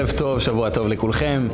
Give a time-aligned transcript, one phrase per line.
[0.00, 1.48] ערב טוב, שבוע טוב לכולכם.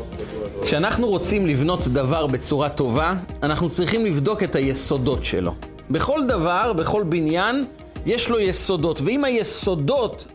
[0.62, 5.54] כשאנחנו רוצים לבנות דבר בצורה טובה, אנחנו צריכים לבדוק את היסודות שלו.
[5.90, 7.64] בכל דבר, בכל בניין,
[8.06, 10.26] יש לו יסודות, ואם היסודות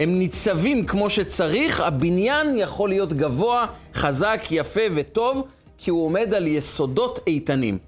[0.00, 5.42] הם ניצבים כמו שצריך, הבניין יכול להיות גבוה, חזק, יפה וטוב,
[5.78, 7.78] כי הוא עומד על יסודות איתנים.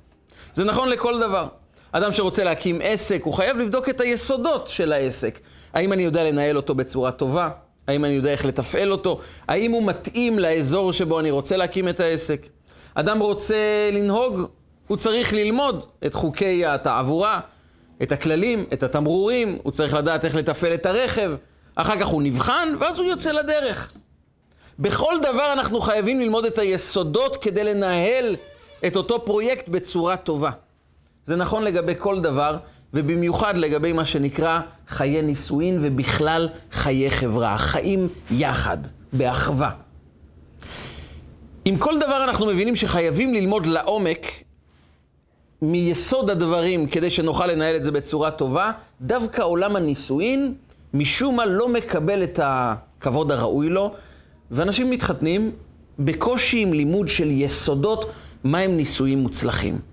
[0.54, 1.46] זה נכון לכל דבר.
[1.92, 5.38] אדם שרוצה להקים עסק, הוא חייב לבדוק את היסודות של העסק.
[5.74, 7.48] האם אני יודע לנהל אותו בצורה טובה?
[7.88, 9.20] האם אני יודע איך לתפעל אותו?
[9.48, 12.46] האם הוא מתאים לאזור שבו אני רוצה להקים את העסק?
[12.94, 14.40] אדם רוצה לנהוג,
[14.88, 17.40] הוא צריך ללמוד את חוקי התעבורה,
[18.02, 21.30] את הכללים, את התמרורים, הוא צריך לדעת איך לתפעל את הרכב,
[21.74, 23.92] אחר כך הוא נבחן, ואז הוא יוצא לדרך.
[24.78, 28.36] בכל דבר אנחנו חייבים ללמוד את היסודות כדי לנהל
[28.86, 30.50] את אותו פרויקט בצורה טובה.
[31.24, 32.56] זה נכון לגבי כל דבר,
[32.94, 38.78] ובמיוחד לגבי מה שנקרא חיי נישואין ובכלל חיי חברה, חיים יחד,
[39.12, 39.70] באחווה.
[41.64, 44.26] עם כל דבר אנחנו מבינים שחייבים ללמוד לעומק
[45.62, 50.54] מיסוד הדברים כדי שנוכל לנהל את זה בצורה טובה, דווקא עולם הנישואין
[50.94, 53.94] משום מה לא מקבל את הכבוד הראוי לו,
[54.50, 55.50] ואנשים מתחתנים
[55.98, 58.12] בקושי עם לימוד של יסודות
[58.44, 59.91] מהם נישואים מוצלחים.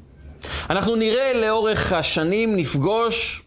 [0.70, 3.42] אנחנו נראה לאורך השנים, נפגוש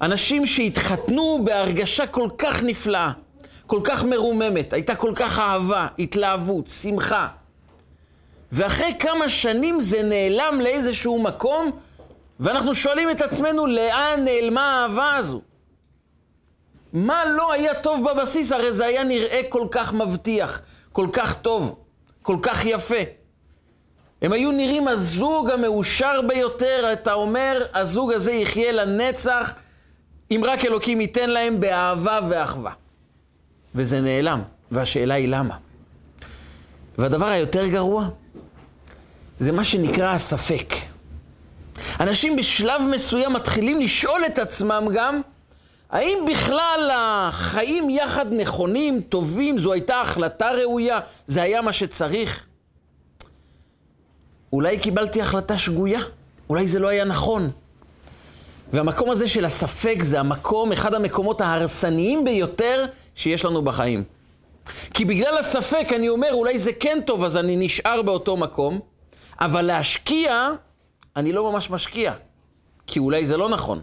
[0.00, 3.10] אנשים שהתחתנו בהרגשה כל כך נפלאה,
[3.66, 7.28] כל כך מרוממת, הייתה כל כך אהבה, התלהבות, שמחה.
[8.52, 11.70] ואחרי כמה שנים זה נעלם לאיזשהו מקום,
[12.40, 15.40] ואנחנו שואלים את עצמנו, לאן נעלמה האהבה הזו?
[16.92, 18.52] מה לא היה טוב בבסיס?
[18.52, 20.60] הרי זה היה נראה כל כך מבטיח,
[20.92, 21.76] כל כך טוב,
[22.22, 23.19] כל כך יפה.
[24.22, 29.52] הם היו נראים הזוג המאושר ביותר, אתה אומר, הזוג הזה יחיה לנצח,
[30.30, 32.72] אם רק אלוקים ייתן להם באהבה ואחווה.
[33.74, 35.56] וזה נעלם, והשאלה היא למה.
[36.98, 38.08] והדבר היותר גרוע,
[39.38, 40.74] זה מה שנקרא הספק.
[42.00, 45.20] אנשים בשלב מסוים מתחילים לשאול את עצמם גם,
[45.90, 52.46] האם בכלל החיים יחד נכונים, טובים, זו הייתה החלטה ראויה, זה היה מה שצריך?
[54.52, 56.00] אולי קיבלתי החלטה שגויה,
[56.48, 57.50] אולי זה לא היה נכון.
[58.72, 62.84] והמקום הזה של הספק זה המקום, אחד המקומות ההרסניים ביותר
[63.14, 64.04] שיש לנו בחיים.
[64.94, 68.80] כי בגלל הספק אני אומר, אולי זה כן טוב, אז אני נשאר באותו מקום,
[69.40, 70.48] אבל להשקיע,
[71.16, 72.12] אני לא ממש משקיע,
[72.86, 73.80] כי אולי זה לא נכון.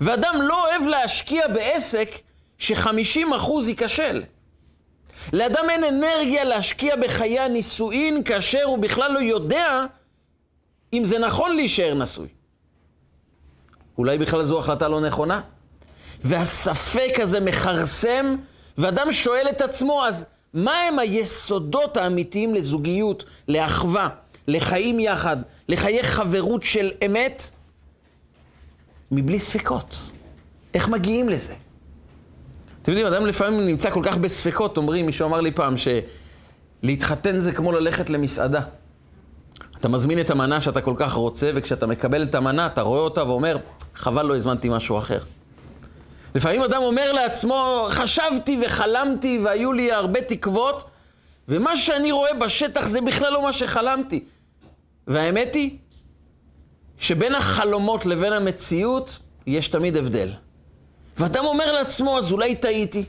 [0.00, 2.18] ואדם לא אוהב להשקיע בעסק
[2.58, 4.22] ש-50% ייכשל.
[5.32, 9.84] לאדם אין אנרגיה להשקיע בחיי הנישואין כאשר הוא בכלל לא יודע
[10.92, 12.28] אם זה נכון להישאר נשוי.
[13.98, 15.40] אולי בכלל זו החלטה לא נכונה?
[16.20, 18.36] והספק הזה מכרסם,
[18.78, 24.08] ואדם שואל את עצמו, אז מה הם היסודות האמיתיים לזוגיות, לאחווה,
[24.48, 25.36] לחיים יחד,
[25.68, 27.50] לחיי חברות של אמת,
[29.10, 29.96] מבלי ספקות?
[30.74, 31.54] איך מגיעים לזה?
[32.84, 35.74] אתם יודעים, אדם לפעמים נמצא כל כך בספקות, אומרים, מישהו אמר לי פעם,
[36.82, 38.60] שלהתחתן זה כמו ללכת למסעדה.
[39.80, 43.28] אתה מזמין את המנה שאתה כל כך רוצה, וכשאתה מקבל את המנה, אתה רואה אותה
[43.28, 43.56] ואומר,
[43.94, 45.18] חבל לא הזמנתי משהו אחר.
[46.34, 50.84] לפעמים אדם אומר לעצמו, חשבתי וחלמתי והיו לי הרבה תקוות,
[51.48, 54.24] ומה שאני רואה בשטח זה בכלל לא מה שחלמתי.
[55.06, 55.78] והאמת היא
[56.98, 60.32] שבין החלומות לבין המציאות יש תמיד הבדל.
[61.18, 63.04] ואדם אומר לעצמו, אז אולי טעיתי.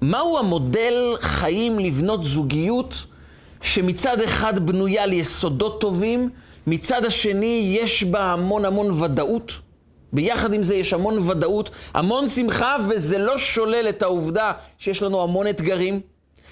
[0.00, 2.94] מהו המודל חיים לבנות זוגיות
[3.62, 6.30] שמצד אחד בנויה על יסודות טובים,
[6.66, 9.52] מצד השני יש בה המון המון ודאות?
[10.12, 15.22] ביחד עם זה יש המון ודאות, המון שמחה, וזה לא שולל את העובדה שיש לנו
[15.22, 16.00] המון אתגרים,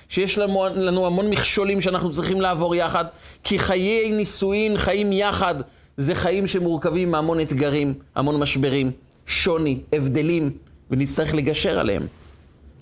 [0.08, 3.04] שיש לנו, לנו המון מכשולים שאנחנו צריכים לעבור יחד,
[3.44, 5.54] כי חיי נישואין, חיים יחד,
[5.98, 8.90] זה חיים שמורכבים מהמון אתגרים, המון משברים,
[9.26, 10.50] שוני, הבדלים,
[10.90, 12.06] ונצטרך לגשר עליהם.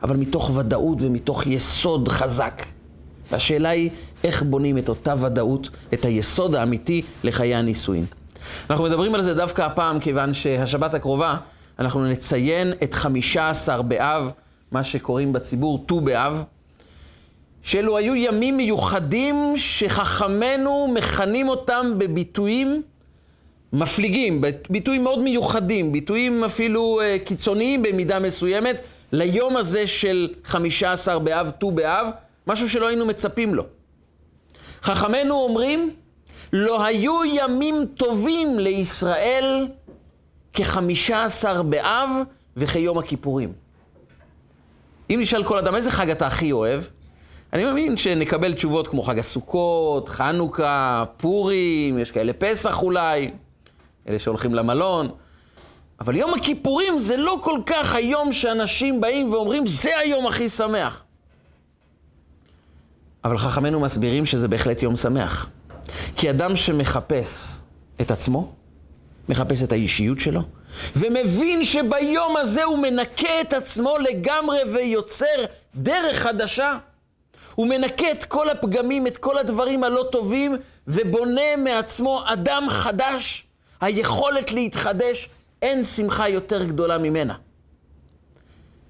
[0.02, 2.66] אבל מתוך ודאות ומתוך יסוד חזק.
[3.30, 3.90] והשאלה היא,
[4.24, 8.04] איך בונים את אותה ודאות, את היסוד האמיתי לחיי הנישואין.
[8.70, 11.36] אנחנו מדברים על זה דווקא הפעם, כיוון שהשבת הקרובה
[11.78, 14.30] אנחנו נציין את חמישה עשר באב,
[14.72, 16.44] מה שקוראים בציבור ט"ו באב,
[17.62, 22.82] שאלו היו ימים מיוחדים שחכמינו מכנים אותם בביטויים
[23.72, 24.40] מפליגים,
[24.70, 28.80] ביטויים מאוד מיוחדים, ביטויים אפילו uh, קיצוניים במידה מסוימת,
[29.12, 32.06] ליום הזה של חמישה עשר באב, ט"ו באב,
[32.46, 33.64] משהו שלא היינו מצפים לו.
[34.82, 35.90] חכמינו אומרים,
[36.52, 39.68] לא היו ימים טובים לישראל
[40.52, 42.10] כחמישה עשר באב
[42.56, 43.52] וכיום הכיפורים.
[45.10, 46.82] אם נשאל כל אדם, איזה חג אתה הכי אוהב?
[47.52, 53.30] אני מאמין שנקבל תשובות כמו חג הסוכות, חנוכה, פורים, יש כאלה פסח אולי,
[54.08, 55.10] אלה שהולכים למלון.
[56.00, 61.04] אבל יום הכיפורים זה לא כל כך היום שאנשים באים ואומרים, זה היום הכי שמח.
[63.24, 65.48] אבל חכמינו מסבירים שזה בהחלט יום שמח.
[66.16, 67.58] כי אדם שמחפש
[68.00, 68.52] את עצמו,
[69.28, 70.42] מחפש את האישיות שלו,
[70.96, 75.44] ומבין שביום הזה הוא מנקה את עצמו לגמרי ויוצר
[75.74, 76.78] דרך חדשה.
[77.54, 80.56] הוא מנקה את כל הפגמים, את כל הדברים הלא טובים,
[80.88, 83.45] ובונה מעצמו אדם חדש.
[83.80, 85.28] היכולת להתחדש,
[85.62, 87.34] אין שמחה יותר גדולה ממנה.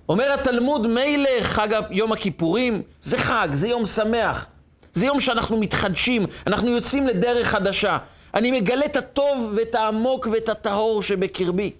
[0.09, 4.47] אומר התלמוד, מילא חג יום הכיפורים, זה חג, זה יום שמח.
[4.93, 7.99] זה יום שאנחנו מתחדשים, אנחנו יוצאים לדרך חדשה.
[8.35, 11.73] אני מגלה את הטוב ואת העמוק ואת הטהור שבקרבי.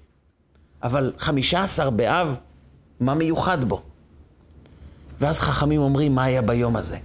[0.83, 2.37] אבל חמישה עשר באב,
[3.01, 3.83] מה מיוחד בו?
[5.21, 6.99] ואז חכמים אומרים, מה היה ביום הזה?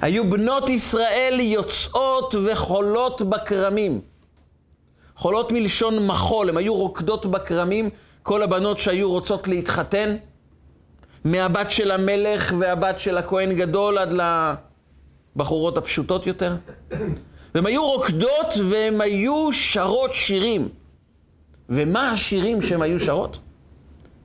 [0.00, 4.00] היו בנות ישראל יוצאות וחולות בכרמים.
[5.20, 7.90] חולות מלשון מחול, הן היו רוקדות בכרמים,
[8.22, 10.16] כל הבנות שהיו רוצות להתחתן,
[11.24, 14.14] מהבת של המלך והבת של הכהן גדול עד
[15.36, 16.56] לבחורות הפשוטות יותר.
[17.54, 20.68] והן היו רוקדות והן היו שרות שירים.
[21.68, 23.38] ומה השירים שהן היו שרות?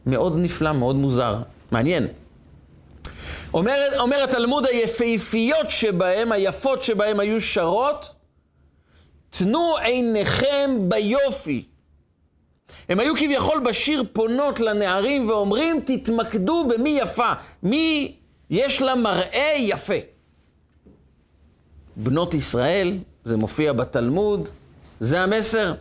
[0.06, 1.38] מאוד נפלא, מאוד מוזר,
[1.72, 2.08] מעניין.
[3.54, 8.15] אומר, אומר התלמוד היפהפיות שבהם, היפות שבהם היו שרות,
[9.38, 11.66] תנו עיניכם ביופי.
[12.90, 17.32] הם היו כביכול בשיר פונות לנערים ואומרים, תתמקדו במי יפה,
[17.64, 18.16] מי
[18.50, 19.94] יש לה מראה יפה.
[21.96, 24.50] בנות ישראל, זה מופיע בתלמוד,
[25.00, 25.74] זה המסר.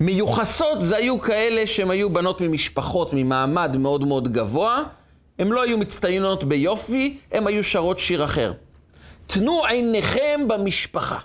[0.00, 4.82] מיוחסות זה היו כאלה שהם היו בנות ממשפחות, ממעמד מאוד מאוד גבוה,
[5.38, 8.52] הן לא היו מצטיינות ביופי, הן היו שרות שיר אחר.
[9.26, 11.18] תנו עיניכם במשפחה.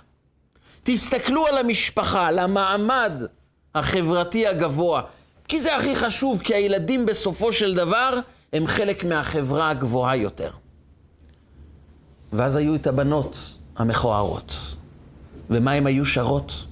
[0.82, 3.22] תסתכלו על המשפחה, על המעמד
[3.74, 5.02] החברתי הגבוה,
[5.48, 8.20] כי זה הכי חשוב, כי הילדים בסופו של דבר
[8.52, 10.50] הם חלק מהחברה הגבוהה יותר.
[12.32, 13.38] ואז היו את הבנות
[13.76, 14.56] המכוערות.
[15.50, 16.64] ומה הם היו שרות?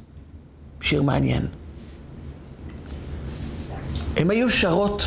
[0.81, 1.47] שיר מעניין.
[4.17, 5.03] הם היו שרות,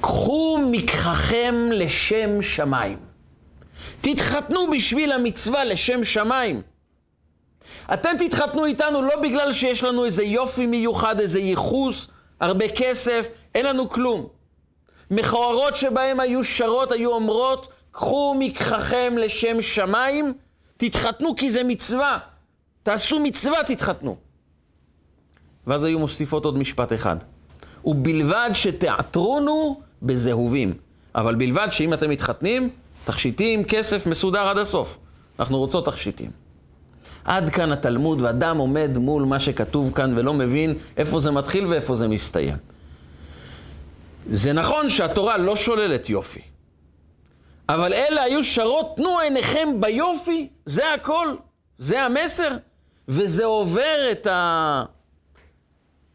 [0.00, 2.98] קחו מקחכם לשם שמיים.
[4.00, 6.62] תתחתנו בשביל המצווה לשם שמיים.
[7.94, 12.08] אתם תתחתנו איתנו לא בגלל שיש לנו איזה יופי מיוחד, איזה ייחוס,
[12.40, 14.26] הרבה כסף, אין לנו כלום.
[15.10, 20.32] מכוערות שבהם היו שרות, היו אומרות, קחו מקחכם לשם שמיים,
[20.76, 22.18] תתחתנו כי זה מצווה.
[22.82, 24.16] תעשו מצווה, תתחתנו.
[25.66, 27.16] ואז היו מוסיפות עוד משפט אחד.
[27.84, 30.74] ובלבד שתעטרונו בזהובים.
[31.14, 32.70] אבל בלבד שאם אתם מתחתנים,
[33.04, 34.98] תכשיטים, כסף מסודר עד הסוף.
[35.38, 36.41] אנחנו רוצות תכשיטים.
[37.24, 41.94] עד כאן התלמוד, ואדם עומד מול מה שכתוב כאן ולא מבין איפה זה מתחיל ואיפה
[41.94, 42.56] זה מסתיים.
[44.30, 46.40] זה נכון שהתורה לא שוללת יופי,
[47.68, 51.34] אבל אלה היו שרות, תנו עיניכם ביופי, זה הכל,
[51.78, 52.48] זה המסר,
[53.08, 54.26] וזה עובר את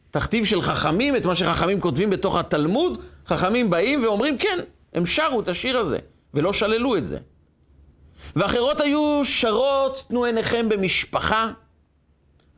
[0.09, 4.59] התכתיב של חכמים, את מה שחכמים כותבים בתוך התלמוד, חכמים באים ואומרים, כן,
[4.93, 5.97] הם שרו את השיר הזה,
[6.33, 7.17] ולא שללו את זה.
[8.36, 11.51] ואחרות היו שרות, תנו עיניכם במשפחה,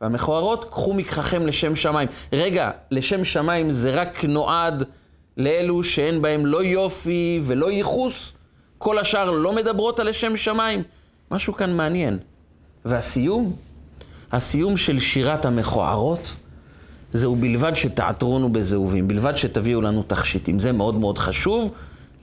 [0.00, 2.08] והמכוערות, קחו מקחכם לשם שמיים.
[2.32, 4.84] רגע, לשם שמיים זה רק נועד
[5.36, 8.32] לאלו שאין בהם לא יופי ולא ייחוס?
[8.78, 10.82] כל השאר לא מדברות על לשם שמיים?
[11.30, 12.18] משהו כאן מעניין.
[12.84, 13.56] והסיום?
[14.32, 16.32] הסיום של שירת המכוערות,
[17.12, 20.58] זהו בלבד שתעטרונו בזהובים, בלבד שתביאו לנו תכשיטים.
[20.58, 21.72] זה מאוד מאוד חשוב.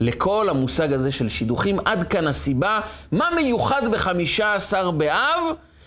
[0.00, 1.78] לכל המושג הזה של שידוכים.
[1.84, 2.80] עד כאן הסיבה.
[3.12, 5.42] מה מיוחד בחמישה עשר באב?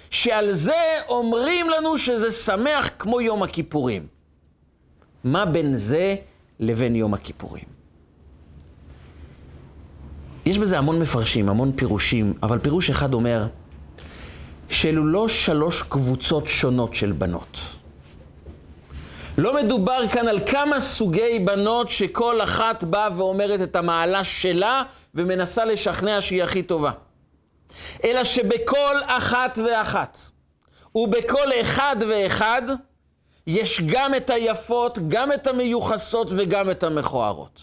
[0.10, 4.08] שעל זה אומרים לנו שזה שמח כמו יום הכיפורים.
[5.24, 6.16] מה בין זה
[6.60, 7.64] לבין יום הכיפורים?
[10.46, 13.48] יש בזה המון מפרשים, המון פירושים, אבל פירוש אחד אומר
[14.70, 17.60] שאלו לא שלוש קבוצות שונות של בנות.
[19.42, 24.84] לא מדובר כאן על כמה סוגי בנות שכל אחת באה ואומרת את המעלה שלה
[25.16, 26.92] ומנסה לשכנע שהיא הכי טובה.
[28.04, 30.18] אלא שבכל אחת ואחת
[30.96, 32.62] ובכל אחד ואחד
[33.48, 37.62] יש גם את היפות, גם את המיוחסות וגם את המכוערות.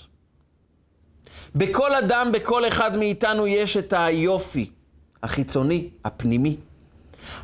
[1.55, 4.71] בכל אדם, בכל אחד מאיתנו יש את היופי
[5.23, 6.57] החיצוני, הפנימי.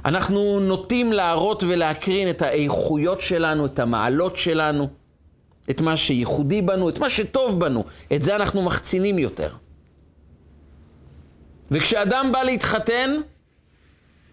[0.05, 4.89] אנחנו נוטים להראות ולהקרין את האיכויות שלנו, את המעלות שלנו.
[5.71, 7.85] את מה שייחודי בנו, את מה שטוב בנו.
[8.15, 9.55] את זה אנחנו מחצינים יותר.
[11.71, 13.11] וכשאדם בא להתחתן,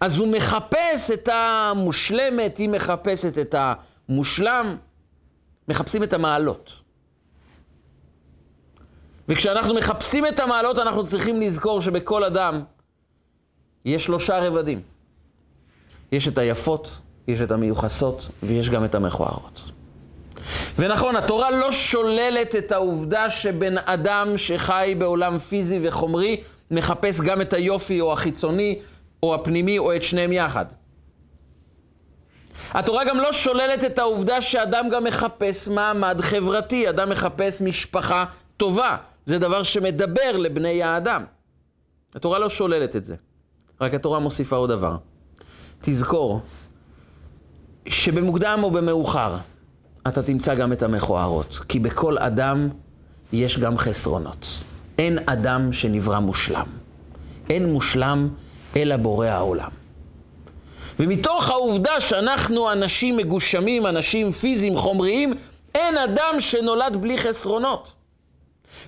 [0.00, 4.76] אז הוא מחפש את המושלמת, היא מחפשת את המושלם,
[5.68, 6.72] מחפשים את המעלות.
[9.28, 12.62] וכשאנחנו מחפשים את המעלות, אנחנו צריכים לזכור שבכל אדם
[13.84, 14.91] יש שלושה רבדים.
[16.12, 19.64] יש את היפות, יש את המיוחסות, ויש גם את המכוערות.
[20.78, 26.40] ונכון, התורה לא שוללת את העובדה שבן אדם שחי בעולם פיזי וחומרי,
[26.70, 28.78] מחפש גם את היופי או החיצוני
[29.22, 30.66] או הפנימי או את שניהם יחד.
[32.70, 38.24] התורה גם לא שוללת את העובדה שאדם גם מחפש מעמד חברתי, אדם מחפש משפחה
[38.56, 38.96] טובה.
[39.26, 41.24] זה דבר שמדבר לבני האדם.
[42.14, 43.14] התורה לא שוללת את זה,
[43.80, 44.96] רק התורה מוסיפה עוד דבר.
[45.82, 46.40] תזכור
[47.88, 49.36] שבמוקדם או במאוחר
[50.08, 52.68] אתה תמצא גם את המכוערות, כי בכל אדם
[53.32, 54.46] יש גם חסרונות.
[54.98, 56.66] אין אדם שנברא מושלם.
[57.50, 58.28] אין מושלם
[58.76, 59.70] אלא בורא העולם.
[61.00, 65.34] ומתוך העובדה שאנחנו אנשים מגושמים, אנשים פיזיים, חומריים,
[65.74, 67.92] אין אדם שנולד בלי חסרונות.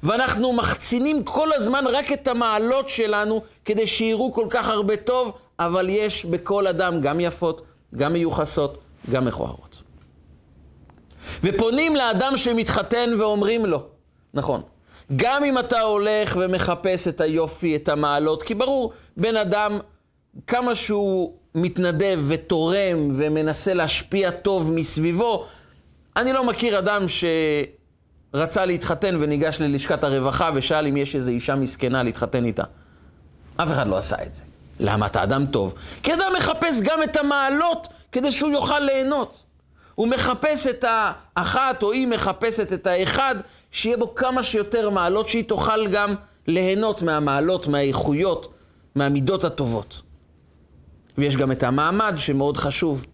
[0.03, 5.89] ואנחנו מחצינים כל הזמן רק את המעלות שלנו כדי שיראו כל כך הרבה טוב, אבל
[5.89, 7.63] יש בכל אדם גם יפות,
[7.97, 8.79] גם מיוחסות,
[9.11, 9.83] גם מכוערות.
[11.45, 13.83] ופונים לאדם שמתחתן ואומרים לו,
[14.35, 14.63] נכון,
[15.17, 19.79] גם אם אתה הולך ומחפש את היופי, את המעלות, כי ברור, בן אדם,
[20.47, 25.45] כמה שהוא מתנדב ותורם ומנסה להשפיע טוב מסביבו,
[26.17, 27.09] אני לא מכיר אדם
[28.37, 32.63] שרצה להתחתן וניגש ללשכת הרווחה ושאל אם יש איזו אישה מסכנה להתחתן איתה.
[33.57, 34.43] אף אחד לא עשה את זה.
[34.81, 35.75] למה אתה אדם טוב?
[36.03, 39.43] כי אדם מחפש גם את המעלות כדי שהוא יוכל ליהנות.
[39.95, 43.35] הוא מחפש את האחת, או היא מחפשת את האחד,
[43.71, 46.15] שיהיה בו כמה שיותר מעלות, שהיא תוכל גם
[46.47, 48.55] ליהנות מהמעלות, מהאיכויות,
[48.95, 50.03] מהמידות הטובות.
[51.19, 53.07] ויש גם את המעמד שמאוד חשוב.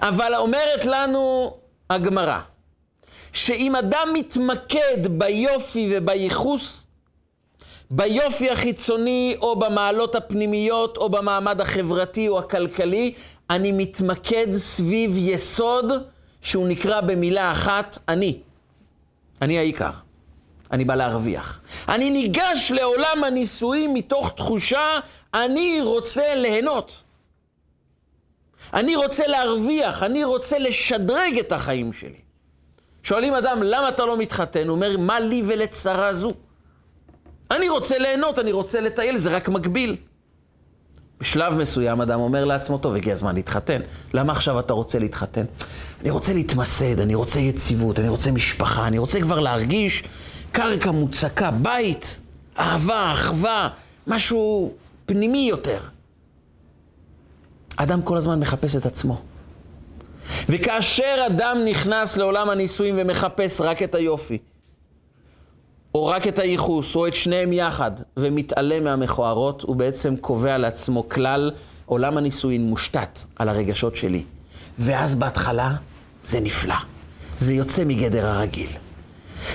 [0.00, 1.54] אבל אומרת לנו
[1.90, 2.40] הגמרא,
[3.32, 6.86] שאם אדם מתמקד ביופי ובייחוס,
[7.90, 13.14] ביופי החיצוני או במעלות הפנימיות או במעמד החברתי או הכלכלי,
[13.50, 15.92] אני מתמקד סביב יסוד
[16.42, 18.38] שהוא נקרא במילה אחת אני.
[19.42, 19.90] אני העיקר.
[20.72, 21.60] אני בא להרוויח.
[21.88, 24.98] אני ניגש לעולם הנישואים מתוך תחושה,
[25.34, 26.92] אני רוצה ליהנות.
[28.74, 32.20] אני רוצה להרוויח, אני רוצה לשדרג את החיים שלי.
[33.02, 34.68] שואלים אדם, למה אתה לא מתחתן?
[34.68, 36.32] הוא אומר, מה לי ולצרה זו?
[37.50, 39.96] אני רוצה ליהנות, אני רוצה לטייל, זה רק מגביל.
[41.20, 43.80] בשלב מסוים אדם אומר לעצמו, טוב, הגיע הזמן להתחתן.
[44.14, 45.44] למה עכשיו אתה רוצה להתחתן?
[46.00, 50.04] אני רוצה להתמסד, אני רוצה יציבות, אני רוצה משפחה, אני רוצה כבר להרגיש
[50.52, 52.20] קרקע מוצקה, בית,
[52.58, 53.68] אהבה, אחווה,
[54.06, 54.72] משהו
[55.06, 55.80] פנימי יותר.
[57.76, 59.22] אדם כל הזמן מחפש את עצמו.
[60.48, 64.38] וכאשר אדם נכנס לעולם הנישואים ומחפש רק את היופי,
[65.94, 71.50] או רק את הייחוס, או את שניהם יחד, ומתעלם מהמכוערות, הוא בעצם קובע לעצמו כלל,
[71.86, 74.24] עולם הנישואין מושתת על הרגשות שלי.
[74.78, 75.70] ואז בהתחלה
[76.24, 76.74] זה נפלא.
[77.38, 78.70] זה יוצא מגדר הרגיל.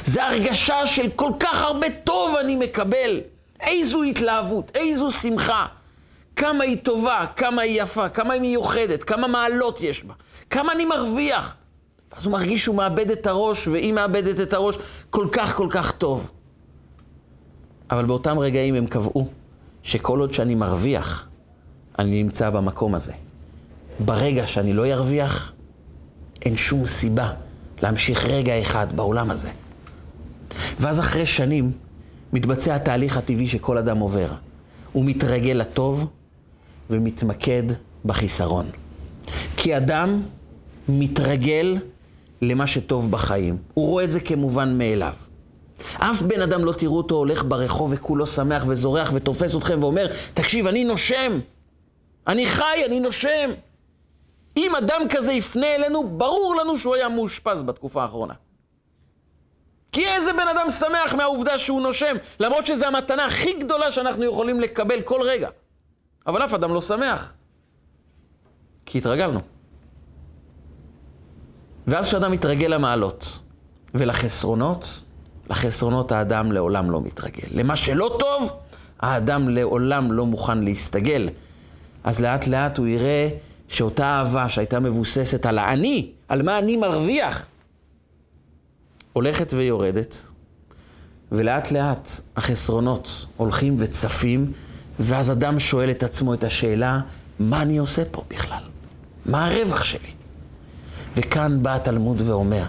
[0.06, 3.20] זה הרגשה של כל כך הרבה טוב אני מקבל.
[3.60, 5.66] איזו התלהבות, איזו שמחה.
[6.38, 10.14] כמה היא טובה, כמה היא יפה, כמה היא מיוחדת, כמה מעלות יש בה,
[10.50, 11.56] כמה אני מרוויח.
[12.12, 14.78] אז הוא מרגיש שהוא מאבד את הראש, והיא מאבדת את הראש
[15.10, 16.32] כל כך כל כך טוב.
[17.92, 19.28] אבל באותם רגעים הם קבעו
[19.84, 21.28] שכל עוד שאני מרוויח,
[22.00, 23.14] אני נמצא במקום הזה.
[24.00, 25.54] ברגע שאני לא ארוויח,
[26.42, 27.34] אין שום סיבה
[27.82, 29.50] להמשיך רגע אחד בעולם הזה.
[30.80, 31.72] ואז אחרי שנים
[32.34, 34.32] מתבצע התהליך הטבעי שכל אדם עובר.
[34.94, 36.06] הוא מתרגל לטוב
[36.90, 37.64] ומתמקד
[38.06, 38.66] בחיסרון.
[39.58, 40.22] כי אדם
[40.90, 41.78] מתרגל
[42.42, 43.58] למה שטוב בחיים.
[43.74, 45.14] הוא רואה את זה כמובן מאליו.
[45.94, 50.68] אף בן אדם לא תראו אותו הולך ברחוב וכולו שמח וזורח ותופס אתכם ואומר, תקשיב,
[50.68, 51.40] אני נושם.
[52.28, 53.50] אני חי, אני נושם.
[54.58, 58.34] אם אדם כזה יפנה אלינו, ברור לנו שהוא היה מאושפז בתקופה האחרונה.
[59.92, 64.60] כי איזה בן אדם שמח מהעובדה שהוא נושם, למרות שזו המתנה הכי גדולה שאנחנו יכולים
[64.60, 65.50] לקבל כל רגע.
[66.28, 67.34] אבל אף אדם לא שמח.
[68.86, 69.40] כי התרגלנו.
[71.88, 73.40] ואז כשאדם מתרגל למעלות
[73.94, 75.02] ולחסרונות,
[75.50, 77.48] לחסרונות האדם לעולם לא מתרגל.
[77.52, 78.52] למה שלא טוב,
[79.00, 81.30] האדם לעולם לא מוכן להסתגל.
[82.04, 83.30] אז לאט לאט הוא יראה
[83.68, 87.46] שאותה אהבה שהייתה מבוססת על האני, על מה אני מרוויח,
[89.14, 90.28] הולכת ויורדת,
[91.32, 94.54] ולאט לאט החסרונות הולכים וצפים,
[95.00, 97.00] ואז אדם שואל את עצמו את השאלה,
[97.40, 98.64] מה אני עושה פה בכלל?
[99.26, 100.12] מה הרווח שלי?
[101.16, 102.64] וכאן בא התלמוד ואומר,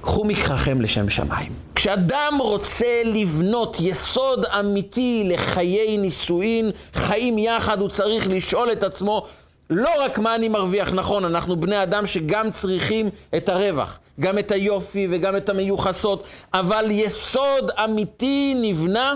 [0.00, 1.52] קחו מקחכם לשם שמיים.
[1.74, 9.26] כשאדם רוצה לבנות יסוד אמיתי לחיי נישואין, חיים יחד, הוא צריך לשאול את עצמו
[9.70, 14.52] לא רק מה אני מרוויח, נכון, אנחנו בני אדם שגם צריכים את הרווח, גם את
[14.52, 16.24] היופי וגם את המיוחסות,
[16.54, 19.14] אבל יסוד אמיתי נבנה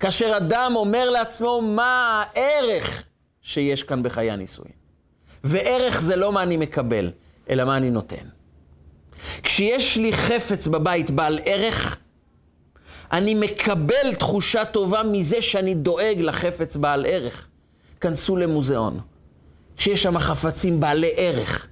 [0.00, 3.02] כאשר אדם אומר לעצמו מה הערך
[3.42, 4.72] שיש כאן בחיי הנישואין.
[5.44, 7.10] וערך זה לא מה אני מקבל,
[7.50, 8.26] אלא מה אני נותן.
[9.42, 12.00] כשיש לי חפץ בבית בעל ערך,
[13.12, 17.46] אני מקבל תחושה טובה מזה שאני דואג לחפץ בעל ערך.
[18.00, 19.00] כנסו למוזיאון,
[19.76, 21.68] שיש שם חפצים בעלי ערך.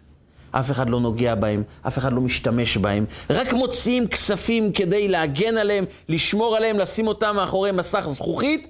[0.51, 3.05] אף אחד לא נוגע בהם, אף אחד לא משתמש בהם.
[3.31, 8.69] רק מוציאים כספים כדי להגן עליהם, לשמור עליהם, לשים אותם מאחורי מסך זכוכית,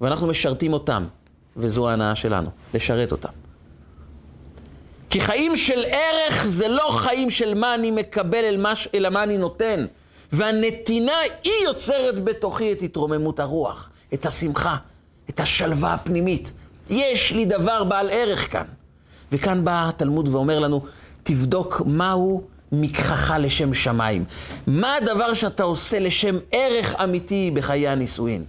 [0.00, 1.04] ואנחנו משרתים אותם,
[1.56, 3.28] וזו ההנאה שלנו, לשרת אותם.
[5.10, 8.44] כי חיים של ערך זה לא חיים של מה אני מקבל,
[8.94, 9.86] אלא מה אני נותן.
[10.32, 11.12] והנתינה
[11.44, 14.76] היא יוצרת בתוכי את התרוממות הרוח, את השמחה,
[15.30, 16.52] את השלווה הפנימית.
[16.90, 18.64] יש לי דבר בעל ערך כאן.
[19.32, 20.80] וכאן בא התלמוד ואומר לנו,
[21.22, 24.24] תבדוק מהו מקחך לשם שמיים.
[24.66, 28.44] מה הדבר שאתה עושה לשם ערך אמיתי בחיי הנישואין?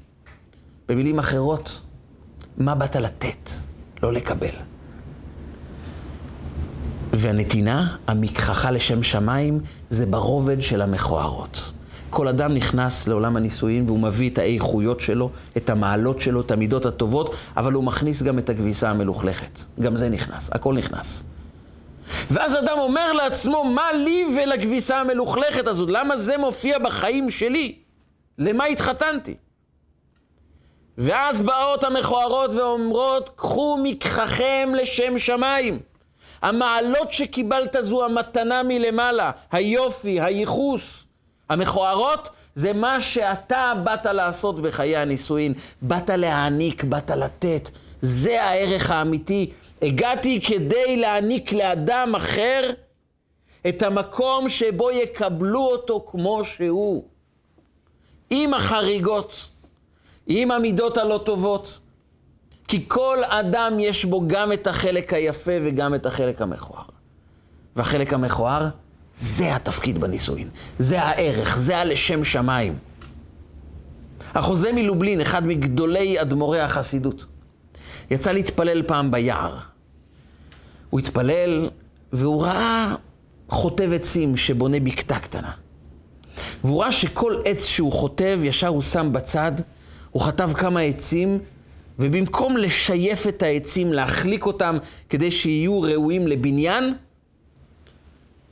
[0.89, 1.81] במילים אחרות,
[2.57, 3.49] מה באת לתת,
[4.03, 4.55] לא לקבל?
[7.13, 11.71] והנתינה, המקחך לשם שמיים, זה ברובד של המכוערות.
[12.15, 16.85] כל אדם נכנס לעולם הנישואים והוא מביא את האיכויות שלו, את המעלות שלו, את המידות
[16.85, 19.59] הטובות, אבל הוא מכניס גם את הכביסה המלוכלכת.
[19.79, 21.23] גם זה נכנס, הכל נכנס.
[22.31, 25.89] ואז אדם אומר לעצמו, מה לי ולכביסה המלוכלכת הזאת?
[25.91, 27.75] למה זה מופיע בחיים שלי?
[28.37, 29.35] למה התחתנתי?
[30.97, 35.79] ואז באות המכוערות ואומרות, קחו מקחכם לשם שמיים.
[36.41, 41.04] המעלות שקיבלת זו המתנה מלמעלה, היופי, הייחוס.
[41.49, 45.53] המכוערות זה מה שאתה באת לעשות בחיי הנישואין.
[45.81, 47.69] באת להעניק, באת לתת.
[48.01, 49.51] זה הערך האמיתי.
[49.81, 52.71] הגעתי כדי להעניק לאדם אחר
[53.67, 57.03] את המקום שבו יקבלו אותו כמו שהוא.
[58.29, 59.49] עם החריגות,
[60.27, 61.79] עם המידות הלא טובות.
[62.67, 66.83] כי כל אדם יש בו גם את החלק היפה וגם את החלק המכוער.
[67.75, 68.67] והחלק המכוער,
[69.17, 70.49] זה התפקיד בנישואין.
[70.79, 72.77] זה הערך, זה הלשם שמיים.
[74.35, 77.25] החוזה מלובלין, אחד מגדולי אדמו"רי החסידות,
[78.11, 79.57] יצא להתפלל פעם ביער.
[80.89, 81.69] הוא התפלל
[82.13, 82.95] והוא ראה
[83.49, 85.51] חוטב עצים שבונה בקתה קטנה.
[86.63, 89.51] והוא ראה שכל עץ שהוא חוטב, ישר הוא שם בצד,
[90.11, 91.39] הוא חטב כמה עצים
[91.99, 94.77] ובמקום לשייף את העצים, להחליק אותם
[95.09, 96.95] כדי שיהיו ראויים לבניין,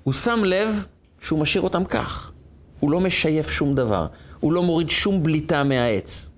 [0.03, 0.85] הוא שם לב
[1.21, 2.31] שהוא משאיר אותם כך.
[2.79, 4.07] הוא לא משייף שום דבר,
[4.39, 6.29] הוא לא מוריד שום בליטה מהעץ.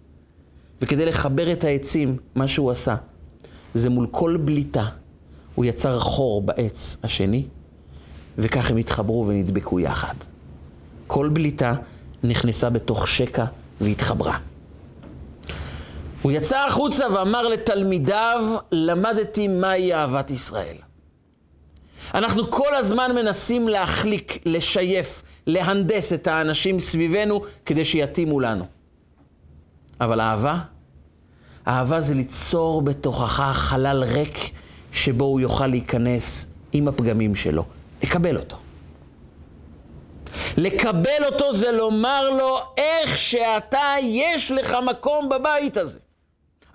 [0.82, 2.95] וכדי לחבר את העצים, מה שהוא עשה,
[3.73, 4.86] זה מול כל בליטה,
[5.56, 7.45] הוא יצר חור בעץ השני,
[8.38, 10.13] וכך הם התחברו ונדבקו יחד.
[11.08, 11.73] כל בליטה
[12.23, 13.45] נכנסה בתוך שקע
[13.82, 14.38] והתחברה.
[16.21, 20.85] הוא יצא החוצה ואמר לתלמידיו, למדתי מהי אהבת ישראל.
[22.13, 28.65] אנחנו כל הזמן מנסים להחליק, לשייף, להנדס את האנשים סביבנו כדי שיתאימו לנו.
[30.02, 30.60] אבל אהבה?
[31.68, 34.52] אהבה זה ליצור בתוכך חלל ריק
[34.91, 37.65] שבו הוא יוכל להיכנס עם הפגמים שלו.
[38.04, 38.58] לקבל אותו.
[40.58, 46.00] לקבל אותו זה לומר לו איך שאתה, יש לך מקום בבית הזה.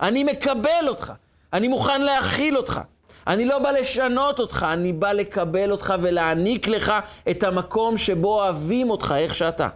[0.01, 1.13] אני מקבל אותך,
[1.53, 2.81] אני מוכן להכיל אותך.
[3.27, 6.93] אני לא בא לשנות אותך, אני בא לקבל אותך ולהעניק לך
[7.29, 9.67] את המקום שבו אוהבים אותך איך שאתה.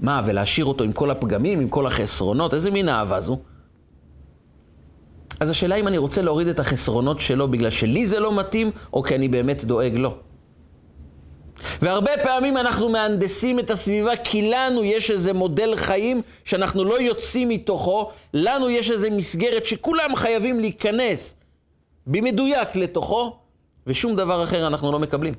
[0.00, 2.54] מה, ולהשאיר אותו עם כל הפגמים, עם כל החסרונות?
[2.54, 3.38] איזה מין אהבה זו?
[5.40, 9.02] אז השאלה אם אני רוצה להוריד את החסרונות שלו בגלל שלי זה לא מתאים, או
[9.02, 10.16] כי אני באמת דואג לו.
[11.82, 17.48] והרבה פעמים אנחנו מהנדסים את הסביבה כי לנו יש איזה מודל חיים שאנחנו לא יוצאים
[17.48, 21.34] מתוכו, לנו יש איזה מסגרת שכולם חייבים להיכנס
[22.06, 23.36] במדויק לתוכו,
[23.86, 25.34] ושום דבר אחר אנחנו לא מקבלים.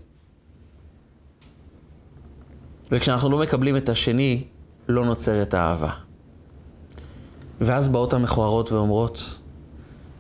[2.92, 4.44] וכשאנחנו לא מקבלים את השני,
[4.88, 5.90] לא נוצרת האהבה.
[7.62, 9.40] ואז באות המכוערות ואומרות,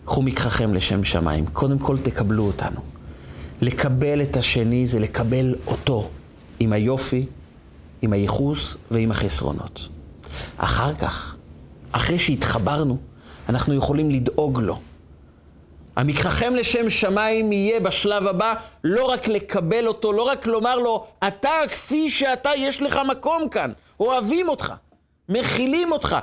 [0.05, 2.81] קחו מקחכם לשם שמיים, קודם כל תקבלו אותנו.
[3.63, 6.09] לקבל את השני זה לקבל אותו,
[6.59, 7.25] עם היופי,
[8.01, 9.89] עם הייחוס ועם החסרונות.
[10.57, 11.35] אחר כך,
[11.91, 12.97] אחרי שהתחברנו,
[13.49, 14.79] אנחנו יכולים לדאוג לו.
[15.95, 21.49] המקראכם לשם שמיים יהיה בשלב הבא לא רק לקבל אותו, לא רק לומר לו, אתה
[21.69, 24.73] כפי שאתה, יש לך מקום כאן, אוהבים אותך,
[25.29, 26.15] מכילים אותך.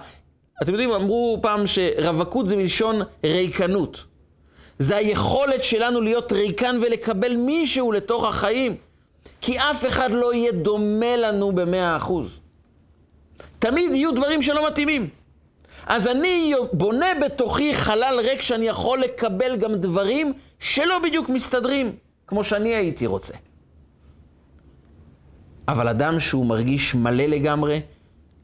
[0.62, 4.09] אתם יודעים, אמרו פעם שרווקות זה מלשון ריקנות.
[4.80, 8.76] זה היכולת שלנו להיות ריקן ולקבל מישהו לתוך החיים.
[9.40, 12.40] כי אף אחד לא יהיה דומה לנו במאה אחוז.
[13.58, 15.08] תמיד יהיו דברים שלא מתאימים.
[15.86, 21.92] אז אני בונה בתוכי חלל ריק שאני יכול לקבל גם דברים שלא בדיוק מסתדרים,
[22.26, 23.34] כמו שאני הייתי רוצה.
[25.68, 27.80] אבל אדם שהוא מרגיש מלא לגמרי,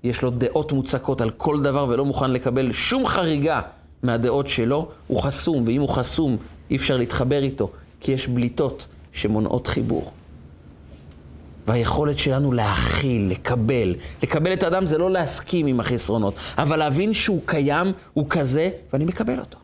[0.03, 3.61] יש לו דעות מוצקות על כל דבר ולא מוכן לקבל שום חריגה
[4.03, 6.37] מהדעות שלו, הוא חסום, ואם הוא חסום,
[6.71, 10.13] אי אפשר להתחבר איתו, כי יש בליטות שמונעות חיבור.
[11.67, 17.41] והיכולת שלנו להכיל, לקבל, לקבל את האדם זה לא להסכים עם החסרונות, אבל להבין שהוא
[17.45, 19.59] קיים, הוא כזה, ואני מקבל אותו.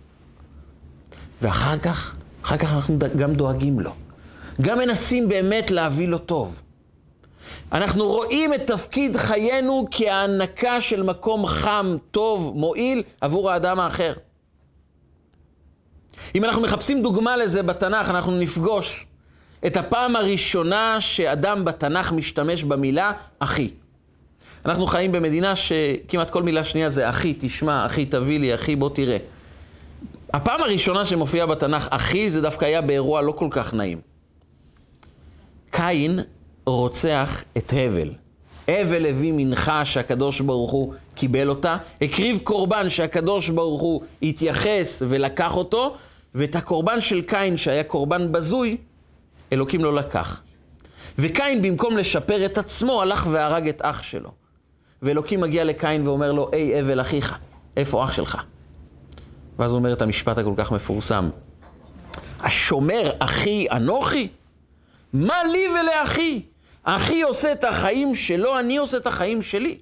[1.42, 2.14] ואחר כך,
[2.45, 3.90] אחר כך אנחנו גם דואגים לו.
[4.61, 6.62] גם מנסים באמת להביא לו טוב.
[7.73, 14.13] אנחנו רואים את תפקיד חיינו כהענקה של מקום חם, טוב, מועיל עבור האדם האחר.
[16.35, 19.07] אם אנחנו מחפשים דוגמה לזה בתנ"ך, אנחנו נפגוש
[19.67, 23.71] את הפעם הראשונה שאדם בתנ"ך משתמש במילה אחי.
[24.67, 28.91] אנחנו חיים במדינה שכמעט כל מילה שנייה זה אחי, תשמע, אחי, תביא לי, אחי, בוא
[28.91, 29.17] תראה.
[30.33, 34.01] הפעם הראשונה שמופיעה בתנ"ך אחי זה דווקא היה באירוע לא כל כך נעים.
[35.71, 36.21] קין
[36.66, 38.14] רוצח את הבל.
[38.68, 45.57] הבל הביא מנחה שהקדוש ברוך הוא קיבל אותה, הקריב קורבן שהקדוש ברוך הוא התייחס ולקח
[45.57, 45.94] אותו,
[46.35, 48.77] ואת הקורבן של קין שהיה קורבן בזוי,
[49.53, 50.42] אלוקים לא לקח.
[51.18, 54.31] וקין במקום לשפר את עצמו, הלך והרג את אח שלו.
[55.03, 57.38] ואלוקים מגיע לקין ואומר לו, היי אבל אחיך,
[57.77, 58.38] איפה אח שלך?
[59.59, 61.29] ואז הוא אומר את המשפט הכל כך מפורסם,
[62.40, 64.29] השומר אחי אנוכי?
[65.12, 66.42] מה לי ולאחי?
[66.83, 69.79] אחי עושה את החיים שלו, אני עושה את החיים שלי.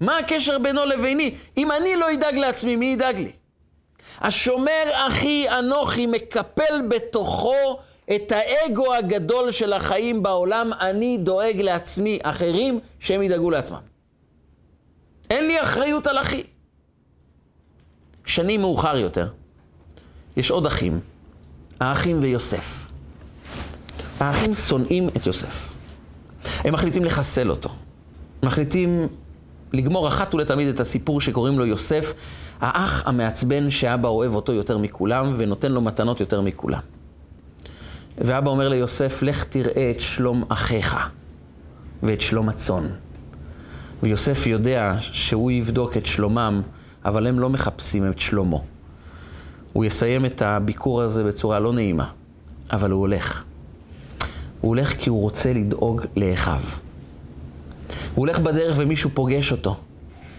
[0.00, 1.34] מה הקשר בינו לביני?
[1.56, 3.32] אם אני לא אדאג לעצמי, מי ידאג לי?
[4.20, 7.78] השומר אחי אנוכי מקפל בתוכו
[8.14, 13.80] את האגו הגדול של החיים בעולם, אני דואג לעצמי, אחרים שהם ידאגו לעצמם.
[15.30, 16.42] אין לי אחריות על אחי.
[18.24, 19.28] שנים מאוחר יותר,
[20.36, 21.00] יש עוד אחים,
[21.80, 22.83] האחים ויוסף.
[24.20, 25.76] האחים שונאים את יוסף.
[26.58, 27.70] הם מחליטים לחסל אותו.
[28.42, 29.08] מחליטים
[29.72, 32.14] לגמור אחת ולתמיד את הסיפור שקוראים לו יוסף,
[32.60, 36.80] האח המעצבן שאבא אוהב אותו יותר מכולם ונותן לו מתנות יותר מכולם.
[38.18, 41.10] ואבא אומר ליוסף, לך תראה את שלום אחיך
[42.02, 42.86] ואת שלום הצאן.
[44.02, 46.62] ויוסף יודע שהוא יבדוק את שלומם,
[47.04, 48.64] אבל הם לא מחפשים את שלומו.
[49.72, 52.10] הוא יסיים את הביקור הזה בצורה לא נעימה,
[52.72, 53.44] אבל הוא הולך.
[54.64, 56.60] הוא הולך כי הוא רוצה לדאוג לאחיו.
[58.14, 59.76] הוא הולך בדרך ומישהו פוגש אותו,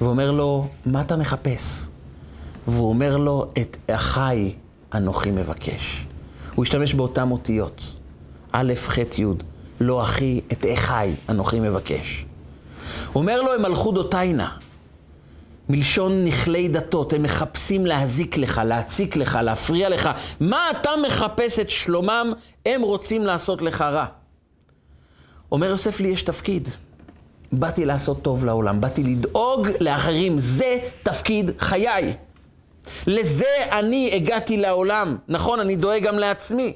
[0.02, 1.88] ואומר לו, מה אתה מחפש?
[2.68, 4.54] והוא אומר לו, את אחיי
[4.94, 6.06] אנוכי מבקש.
[6.56, 7.96] הוא השתמש באותן אותיות,
[8.52, 9.26] א', ח', י',
[9.80, 12.26] לא אחי, את אחיי אנוכי מבקש.
[13.14, 14.50] הוא אומר לו, הם מלכו דותיינה,
[15.70, 20.10] מלשון נכלי דתות, הם מחפשים להזיק לך, להציק לך, להפריע לך.
[20.40, 22.34] מה אתה מחפש את שלומם?
[22.66, 24.06] הם רוצים לעשות לך רע.
[25.52, 26.70] אומר יוסף, לי יש תפקיד.
[27.52, 32.14] באתי לעשות טוב לעולם, באתי לדאוג לאחרים, זה תפקיד חיי.
[33.08, 35.18] לזה אני הגעתי לעולם.
[35.28, 36.74] נכון, אני דואג גם לעצמי.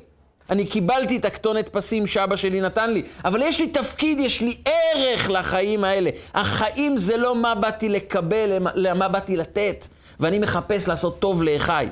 [0.50, 4.58] אני קיבלתי את הכתונת פסים שאבא שלי נתן לי, אבל יש לי תפקיד, יש לי
[4.66, 6.10] ערך לחיים האלה.
[6.34, 8.58] החיים זה לא מה באתי לקבל,
[8.96, 9.88] מה באתי לתת,
[10.20, 11.90] ואני מחפש לעשות טוב לאחיי.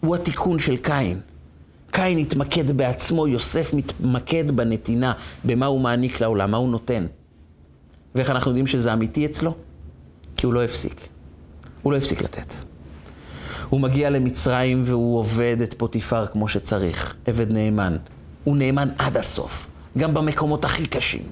[0.00, 1.20] הוא התיקון של קין.
[1.90, 5.12] קין התמקד בעצמו, יוסף מתמקד בנתינה,
[5.44, 7.06] במה הוא מעניק לעולם, מה הוא נותן.
[8.14, 9.54] ואיך אנחנו יודעים שזה אמיתי אצלו?
[10.36, 11.08] כי הוא לא הפסיק.
[11.82, 12.75] הוא לא הפסיק לתת.
[13.68, 17.96] הוא מגיע למצרים והוא עובד את פוטיפר כמו שצריך, עבד נאמן.
[18.44, 21.22] הוא נאמן עד הסוף, גם במקומות הכי קשים.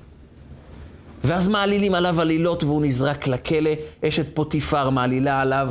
[1.24, 3.70] ואז מעלילים עליו עלילות והוא נזרק לכלא,
[4.04, 5.70] אשת פוטיפר מעלילה עליו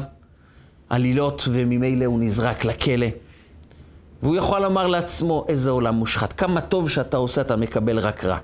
[0.90, 3.08] עלילות וממילא הוא נזרק לכלא.
[4.24, 8.38] והוא יכול לומר לעצמו, איזה עולם מושחת, כמה טוב שאתה עושה, אתה מקבל רק רע.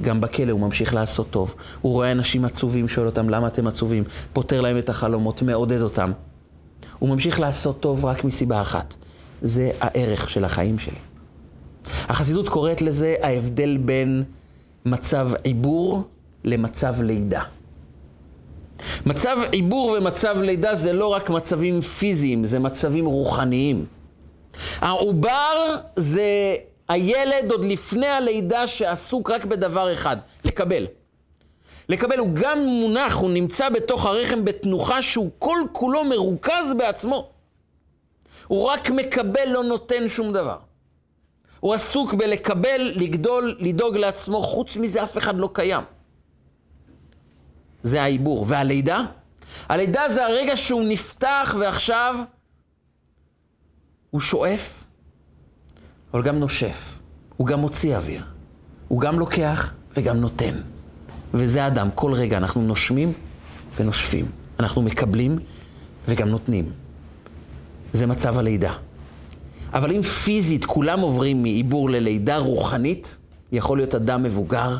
[0.00, 1.54] גם בכלא הוא ממשיך לעשות טוב.
[1.80, 6.12] הוא רואה אנשים עצובים, שואל אותם למה אתם עצובים, פותר להם את החלומות, מעודד אותם.
[7.04, 8.94] הוא ממשיך לעשות טוב רק מסיבה אחת,
[9.42, 10.98] זה הערך של החיים שלי.
[12.08, 14.24] החסידות קוראת לזה ההבדל בין
[14.84, 16.02] מצב עיבור
[16.44, 17.42] למצב לידה.
[19.06, 23.84] מצב עיבור ומצב לידה זה לא רק מצבים פיזיים, זה מצבים רוחניים.
[24.78, 26.56] העובר זה
[26.88, 30.86] הילד עוד לפני הלידה שעסוק רק בדבר אחד, לקבל.
[31.88, 37.30] לקבל, הוא גם מונח, הוא נמצא בתוך הרחם בתנוחה שהוא כל כולו מרוכז בעצמו.
[38.46, 40.58] הוא רק מקבל, לא נותן שום דבר.
[41.60, 45.84] הוא עסוק בלקבל, לגדול, לדאוג לעצמו, חוץ מזה אף אחד לא קיים.
[47.82, 48.44] זה העיבור.
[48.48, 49.02] והלידה?
[49.68, 52.14] הלידה זה הרגע שהוא נפתח ועכשיו
[54.10, 54.84] הוא שואף,
[56.12, 56.98] אבל גם נושף.
[57.36, 58.24] הוא גם מוציא אוויר.
[58.88, 60.73] הוא גם לוקח וגם נותן.
[61.34, 61.88] וזה האדם.
[61.94, 63.12] כל רגע אנחנו נושמים
[63.76, 64.26] ונושפים.
[64.60, 65.38] אנחנו מקבלים
[66.08, 66.72] וגם נותנים.
[67.92, 68.72] זה מצב הלידה.
[69.72, 73.16] אבל אם פיזית כולם עוברים מעיבור ללידה רוחנית,
[73.52, 74.76] יכול להיות אדם מבוגר,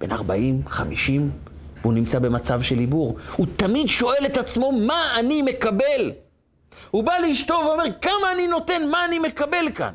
[0.00, 1.30] בן 40, 50,
[1.82, 3.16] והוא נמצא במצב של עיבור.
[3.36, 6.12] הוא תמיד שואל את עצמו, מה אני מקבל?
[6.90, 9.92] הוא בא לאשתו ואומר, כמה אני נותן, מה אני מקבל כאן?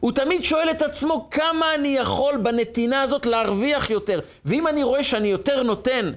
[0.00, 4.20] הוא תמיד שואל את עצמו, כמה אני יכול בנתינה הזאת להרוויח יותר?
[4.44, 6.12] ואם אני רואה שאני יותר נותן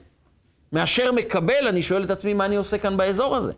[0.72, 3.52] מאשר מקבל, אני שואל את עצמי, מה אני עושה כאן באזור הזה?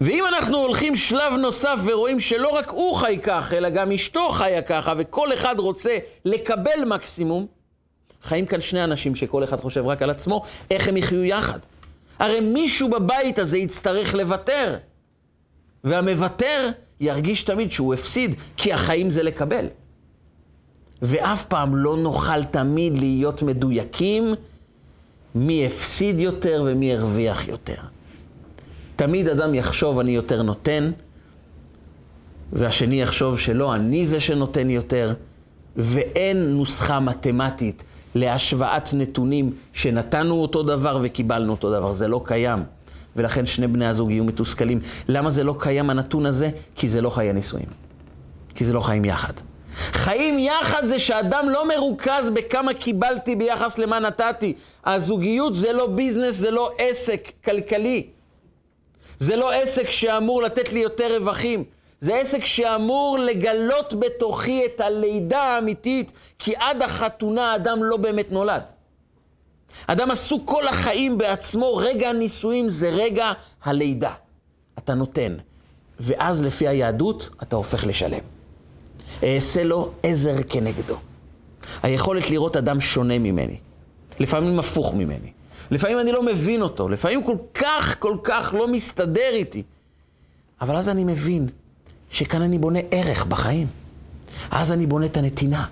[0.00, 4.62] ואם אנחנו הולכים שלב נוסף ורואים שלא רק הוא חי כך, אלא גם אשתו חיה
[4.62, 7.46] ככה, וכל אחד רוצה לקבל מקסימום,
[8.22, 11.58] חיים כאן שני אנשים שכל אחד חושב רק על עצמו, איך הם יחיו יחד.
[12.18, 14.76] הרי מישהו בבית הזה יצטרך לוותר,
[15.84, 19.66] והמוותר ירגיש תמיד שהוא הפסיד, כי החיים זה לקבל.
[21.02, 24.34] ואף פעם לא נוכל תמיד להיות מדויקים
[25.34, 27.80] מי הפסיד יותר ומי הרוויח יותר.
[28.96, 30.90] תמיד אדם יחשוב אני יותר נותן,
[32.52, 35.14] והשני יחשוב שלא, אני זה שנותן יותר,
[35.76, 37.84] ואין נוסחה מתמטית
[38.14, 42.62] להשוואת נתונים שנתנו אותו דבר וקיבלנו אותו דבר, זה לא קיים.
[43.16, 44.80] ולכן שני בני הזוג יהיו מתוסכלים.
[45.08, 46.50] למה זה לא קיים הנתון הזה?
[46.74, 47.66] כי זה לא חיי נישואים.
[48.54, 49.32] כי זה לא חיים יחד.
[49.76, 54.54] חיים יחד זה שאדם לא מרוכז בכמה קיבלתי ביחס למה נתתי.
[54.86, 58.06] הזוגיות זה לא ביזנס, זה לא עסק כלכלי.
[59.18, 61.64] זה לא עסק שאמור לתת לי יותר רווחים.
[62.00, 68.62] זה עסק שאמור לגלות בתוכי את הלידה האמיתית, כי עד החתונה האדם לא באמת נולד.
[69.86, 74.12] אדם עסוק כל החיים בעצמו, רגע הנישואים זה רגע הלידה.
[74.78, 75.36] אתה נותן,
[76.00, 78.20] ואז לפי היהדות אתה הופך לשלם.
[79.22, 80.96] אעשה לו עזר כנגדו.
[81.82, 83.56] היכולת לראות אדם שונה ממני,
[84.18, 85.32] לפעמים הפוך ממני.
[85.70, 89.62] לפעמים אני לא מבין אותו, לפעמים כל כך, כל כך לא מסתדר איתי.
[90.60, 91.48] אבל אז אני מבין
[92.10, 93.66] שכאן אני בונה ערך בחיים.
[94.50, 95.66] אז אני בונה את הנתינה.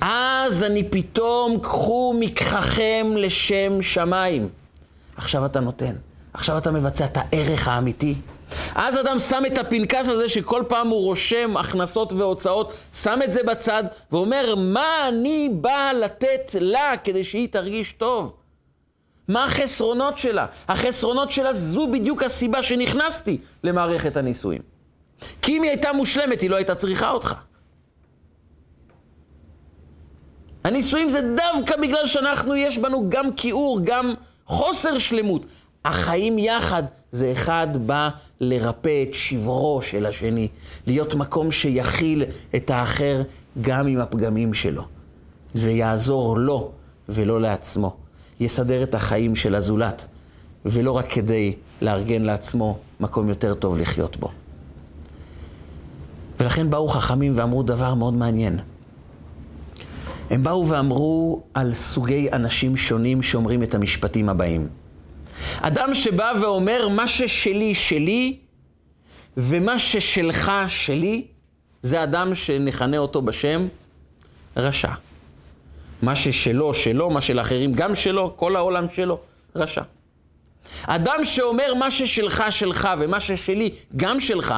[0.00, 4.48] אז אני פתאום, קחו מקחכם לשם שמיים.
[5.16, 5.94] עכשיו אתה נותן,
[6.34, 8.14] עכשיו אתה מבצע את הערך האמיתי.
[8.74, 13.42] אז אדם שם את הפנקס הזה שכל פעם הוא רושם הכנסות והוצאות, שם את זה
[13.42, 18.32] בצד ואומר, מה אני בא לתת לה כדי שהיא תרגיש טוב?
[19.28, 20.46] מה החסרונות שלה?
[20.68, 24.62] החסרונות שלה זו בדיוק הסיבה שנכנסתי למערכת הנישואים.
[25.42, 27.34] כי אם היא הייתה מושלמת, היא לא הייתה צריכה אותך.
[30.64, 34.14] הנישואים זה דווקא בגלל שאנחנו, יש בנו גם כיעור, גם
[34.46, 35.46] חוסר שלמות.
[35.84, 38.08] החיים יחד זה אחד בא
[38.40, 40.48] לרפא את שברו של השני,
[40.86, 42.24] להיות מקום שיכיל
[42.56, 43.22] את האחר
[43.60, 44.82] גם עם הפגמים שלו,
[45.54, 46.70] ויעזור לו
[47.08, 47.96] ולא לעצמו.
[48.40, 50.06] יסדר את החיים של הזולת,
[50.64, 54.28] ולא רק כדי לארגן לעצמו מקום יותר טוב לחיות בו.
[56.40, 58.58] ולכן באו חכמים ואמרו דבר מאוד מעניין.
[60.30, 64.68] הם באו ואמרו על סוגי אנשים שונים שאומרים את המשפטים הבאים.
[65.60, 68.38] אדם שבא ואומר, מה ששלי, שלי,
[69.36, 71.24] ומה ששלך, שלי,
[71.82, 73.66] זה אדם שנכנה אותו בשם
[74.56, 74.92] רשע.
[76.02, 79.20] מה ששלו, שלו, מה של אחרים גם שלו, כל העולם שלו,
[79.56, 79.82] רשע.
[80.82, 84.54] אדם שאומר מה ששלך, שלך, ומה ששלי, גם שלך,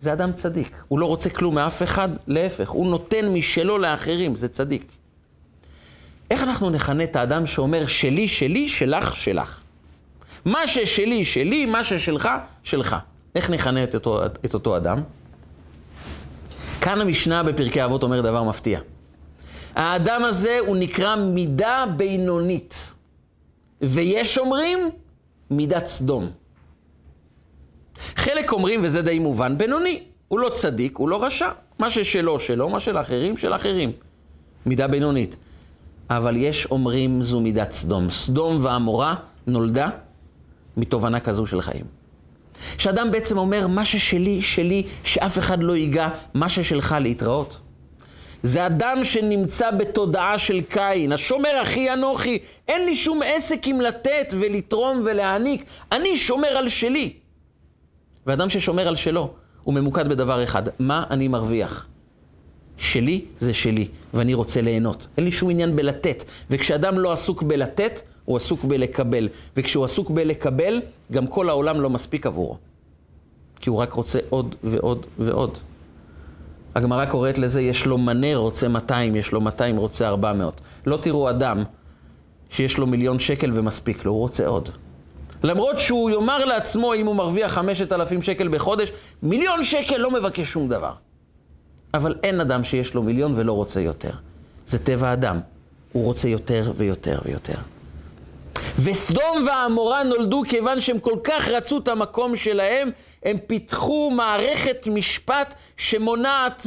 [0.00, 0.70] זה אדם צדיק.
[0.88, 4.92] הוא לא רוצה כלום מאף אחד, להפך, הוא נותן משלו לאחרים, זה צדיק.
[6.30, 9.60] איך אנחנו נכנה את האדם שאומר שלי, שלי, שלך, שלך?
[10.44, 12.28] מה ששלי, שלי, מה ששלך,
[12.62, 12.96] שלך.
[13.34, 15.02] איך נכנה את אותו, את אותו אדם?
[16.80, 18.80] כאן המשנה בפרקי אבות אומר דבר מפתיע.
[19.74, 22.94] האדם הזה הוא נקרא מידה בינונית.
[23.82, 24.78] ויש אומרים
[25.50, 26.30] מידת סדום.
[28.16, 30.02] חלק אומרים, וזה די מובן, בינוני.
[30.28, 31.48] הוא לא צדיק, הוא לא רשע.
[31.78, 33.92] מה ששלו, שלו, מה של אחרים, של אחרים.
[34.66, 35.36] מידה בינונית.
[36.10, 38.10] אבל יש אומרים זו מידת סדום.
[38.10, 39.14] סדום ועמורה
[39.46, 39.88] נולדה
[40.76, 41.84] מתובנה כזו של חיים.
[42.78, 47.58] שאדם בעצם אומר, מה ששלי, שלי, שאף אחד לא ייגע, מה ששלך להתראות.
[48.42, 54.34] זה אדם שנמצא בתודעה של קין, השומר אחי אנוכי, אין לי שום עסק עם לתת
[54.38, 57.12] ולתרום ולהעניק, אני שומר על שלי.
[58.26, 59.30] ואדם ששומר על שלו,
[59.62, 61.86] הוא ממוקד בדבר אחד, מה אני מרוויח?
[62.76, 65.06] שלי זה שלי, ואני רוצה ליהנות.
[65.16, 66.24] אין לי שום עניין בלתת.
[66.50, 69.28] וכשאדם לא עסוק בלתת, הוא עסוק בלקבל.
[69.56, 70.80] וכשהוא עסוק בלקבל,
[71.12, 72.56] גם כל העולם לא מספיק עבורו.
[73.60, 75.58] כי הוא רק רוצה עוד ועוד ועוד.
[76.74, 80.60] הגמרא קוראת לזה, יש לו מנה רוצה 200, יש לו 200 רוצה 400.
[80.86, 81.62] לא תראו אדם
[82.50, 84.68] שיש לו מיליון שקל ומספיק לו, הוא רוצה עוד.
[85.42, 90.68] למרות שהוא יאמר לעצמו, אם הוא מרוויח 5,000 שקל בחודש, מיליון שקל לא מבקש שום
[90.68, 90.92] דבר.
[91.94, 94.10] אבל אין אדם שיש לו מיליון ולא רוצה יותר.
[94.66, 95.40] זה טבע אדם.
[95.92, 97.54] הוא רוצה יותר ויותר ויותר.
[98.78, 102.90] וסדום ועמורה נולדו כיוון שהם כל כך רצו את המקום שלהם,
[103.22, 106.66] הם פיתחו מערכת משפט שמונעת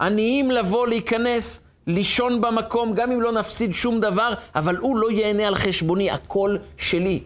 [0.00, 5.48] מעניים לבוא, להיכנס, לישון במקום, גם אם לא נפסיד שום דבר, אבל הוא לא ייהנה
[5.48, 7.20] על חשבוני, הכל שלי.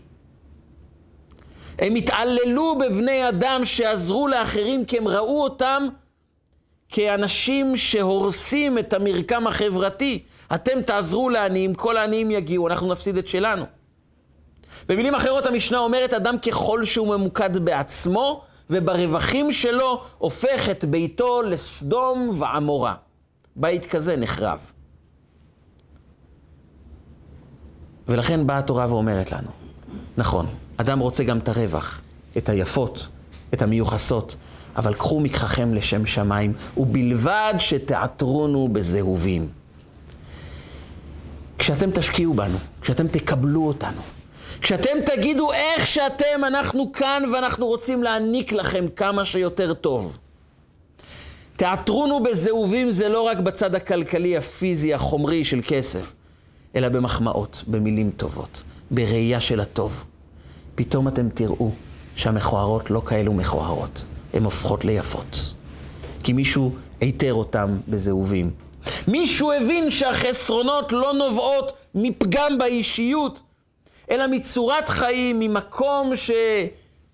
[1.79, 5.89] הם התעללו בבני אדם שעזרו לאחרים כי הם ראו אותם
[6.89, 10.23] כאנשים שהורסים את המרקם החברתי.
[10.55, 13.65] אתם תעזרו לעניים, כל העניים יגיעו, אנחנו נפסיד את שלנו.
[14.89, 22.31] במילים אחרות המשנה אומרת, אדם ככל שהוא ממוקד בעצמו וברווחים שלו, הופך את ביתו לסדום
[22.35, 22.95] ועמורה.
[23.57, 24.71] בית כזה נחרב.
[28.09, 29.49] ולכן באה התורה ואומרת לנו,
[30.17, 32.01] נכון, אדם רוצה גם את הרווח,
[32.37, 33.09] את היפות,
[33.55, 34.37] את המיוחסות,
[34.77, 39.49] אבל קחו מקחכם לשם שמיים, ובלבד שתעטרונו בזהובים.
[41.59, 44.01] כשאתם תשקיעו בנו, כשאתם תקבלו אותנו,
[44.61, 50.19] כשאתם תגידו איך שאתם, אנחנו כאן ואנחנו רוצים להעניק לכם כמה שיותר טוב.
[51.57, 56.13] תעטרונו בזהובים זה לא רק בצד הכלכלי, הפיזי, החומרי של כסף,
[56.77, 60.05] אלא במחמאות, במילים טובות, בראייה של הטוב.
[60.75, 61.71] פתאום אתם תראו
[62.17, 64.05] שהמכוערות לא כאלו מכוערות.
[64.33, 65.55] הן הופכות ליפות.
[66.23, 68.51] כי מישהו איתר אותם בזהובים.
[69.09, 73.41] מישהו הבין שהחסרונות לא נובעות מפגם באישיות,
[74.11, 76.13] אלא מצורת חיים, ממקום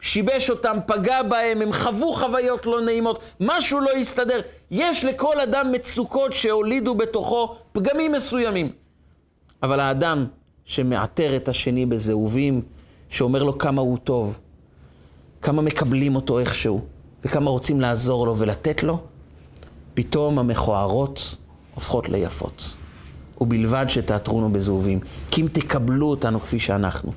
[0.01, 4.41] ששיבש אותם, פגע בהם, הם חוו חוויות לא נעימות, משהו לא הסתדר.
[4.71, 8.73] יש לכל אדם מצוקות שהולידו בתוכו פגמים מסוימים.
[9.63, 10.27] אבל האדם
[10.65, 12.63] שמעטר את השני בזהובים,
[13.11, 14.39] שאומר לו כמה הוא טוב,
[15.43, 16.81] כמה מקבלים אותו איכשהו,
[17.25, 19.01] וכמה רוצים לעזור לו ולתת לו,
[19.95, 21.37] פתאום המכוערות
[21.75, 22.75] הופכות ליפות.
[23.41, 25.01] ובלבד שתעטרונו בזהובים.
[25.31, 27.13] כי אם תקבלו אותנו כפי שאנחנו,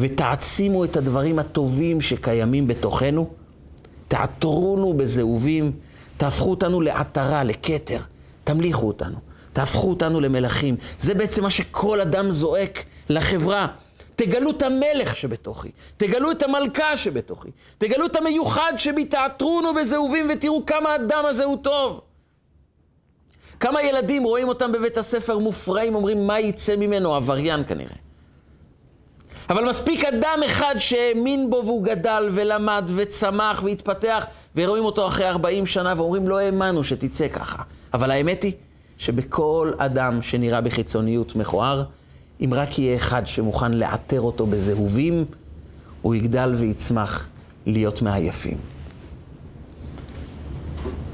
[0.00, 3.30] ותעצימו את הדברים הטובים שקיימים בתוכנו,
[4.08, 5.72] תעטרונו בזהובים,
[6.16, 8.00] תהפכו אותנו לעטרה, לכתר,
[8.44, 9.16] תמליכו אותנו,
[9.52, 10.76] תהפכו אותנו למלכים.
[11.00, 13.66] זה בעצם מה שכל אדם זועק לחברה.
[14.16, 17.48] תגלו את המלך שבתוכי, תגלו את המלכה שבתוכי,
[17.78, 22.00] תגלו את המיוחד שבי, תעטרונו בזהובים ותראו כמה האדם הזה הוא טוב.
[23.60, 27.96] כמה ילדים רואים אותם בבית הספר מופרעים, אומרים מה יצא ממנו, עבריין כנראה.
[29.50, 35.66] אבל מספיק אדם אחד שהאמין בו והוא גדל ולמד וצמח והתפתח, ורואים אותו אחרי 40
[35.66, 37.62] שנה ואומרים לא האמנו שתצא ככה.
[37.94, 38.52] אבל האמת היא
[38.98, 41.82] שבכל אדם שנראה בחיצוניות מכוער,
[42.40, 45.24] אם רק יהיה אחד שמוכן לעטר אותו בזהובים,
[46.02, 47.28] הוא יגדל ויצמח
[47.66, 48.56] להיות מהיפים.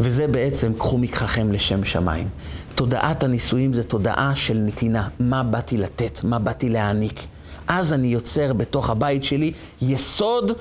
[0.00, 2.28] וזה בעצם, קחו מקחכם לשם שמיים.
[2.74, 5.08] תודעת הנישואים זה תודעה של נתינה.
[5.18, 6.24] מה באתי לתת?
[6.24, 7.26] מה באתי להעניק?
[7.68, 10.52] אז אני יוצר בתוך הבית שלי יסוד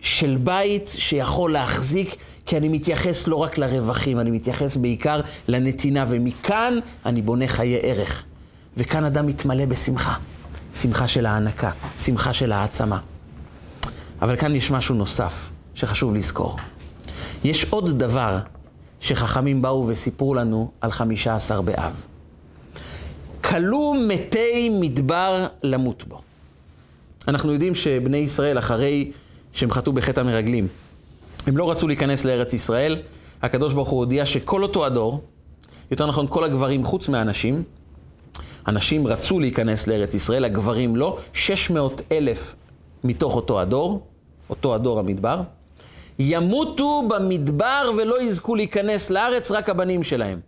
[0.00, 2.16] של בית שיכול להחזיק,
[2.46, 8.24] כי אני מתייחס לא רק לרווחים, אני מתייחס בעיקר לנתינה, ומכאן אני בונה חיי ערך.
[8.78, 10.14] וכאן אדם מתמלא בשמחה.
[10.74, 12.98] שמחה של ההענקה, שמחה של העצמה.
[14.22, 16.56] אבל כאן יש משהו נוסף שחשוב לזכור.
[17.44, 18.38] יש עוד דבר
[19.00, 22.02] שחכמים באו וסיפרו לנו על חמישה עשר באב.
[23.44, 26.20] כלו מתי מדבר למות בו.
[27.28, 29.12] אנחנו יודעים שבני ישראל, אחרי
[29.52, 30.68] שהם חטאו בחטא המרגלים,
[31.46, 32.96] הם לא רצו להיכנס לארץ ישראל.
[33.42, 35.22] הקדוש ברוך הוא הודיע שכל אותו הדור,
[35.90, 37.62] יותר נכון כל הגברים חוץ מהנשים,
[38.68, 41.18] הנשים רצו להיכנס לארץ ישראל, הגברים לא.
[41.32, 42.54] 600 אלף
[43.04, 44.06] מתוך אותו הדור,
[44.50, 45.40] אותו הדור המדבר.
[46.18, 50.40] ימותו במדבר ולא יזכו להיכנס לארץ, רק הבנים שלהם.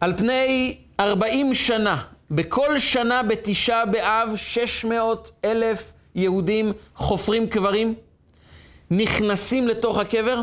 [0.00, 7.94] על פני 40 שנה, בכל שנה בתשעה באב, 600 אלף יהודים חופרים קברים,
[8.90, 10.40] נכנסים לתוך הקבר,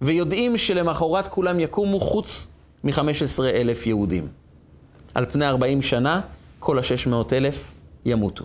[0.00, 2.46] ויודעים שלמחרת כולם יקומו חוץ
[2.84, 4.45] מ-15 אלף יהודים.
[5.16, 6.20] על פני 40 שנה,
[6.58, 7.72] כל ה-600 אלף
[8.04, 8.44] ימותו.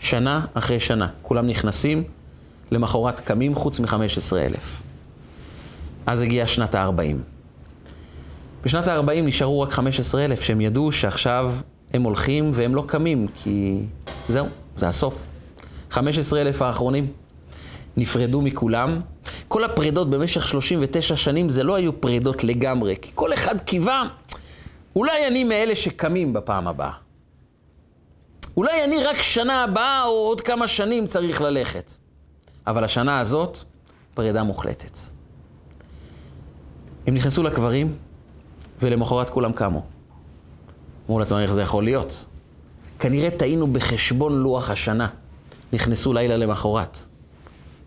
[0.00, 2.04] שנה אחרי שנה, כולם נכנסים,
[2.70, 4.82] למחרת קמים חוץ מ-15 אלף.
[6.06, 7.16] אז הגיעה שנת ה-40.
[8.64, 11.54] בשנת ה-40 נשארו רק 15 אלף, שהם ידעו שעכשיו
[11.92, 13.80] הם הולכים והם לא קמים, כי
[14.28, 15.26] זהו, זה הסוף.
[15.90, 17.06] 15 אלף האחרונים
[17.96, 19.00] נפרדו מכולם.
[19.48, 24.02] כל הפרידות במשך 39 שנים זה לא היו פרידות לגמרי, כי כל אחד קיווה,
[24.96, 26.92] אולי אני מאלה שקמים בפעם הבאה.
[28.56, 31.92] אולי אני רק שנה הבאה או עוד כמה שנים צריך ללכת.
[32.66, 33.58] אבל השנה הזאת,
[34.14, 34.98] פרידה מוחלטת.
[37.06, 37.96] הם נכנסו לקברים,
[38.82, 39.82] ולמחרת כולם קמו.
[41.06, 42.24] אמרו לעצמם איך זה יכול להיות.
[42.98, 45.08] כנראה טעינו בחשבון לוח השנה.
[45.72, 46.98] נכנסו לילה למחרת.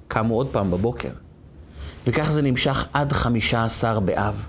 [0.07, 1.11] קמו עוד פעם בבוקר.
[2.07, 4.45] וכך זה נמשך עד חמישה עשר באב.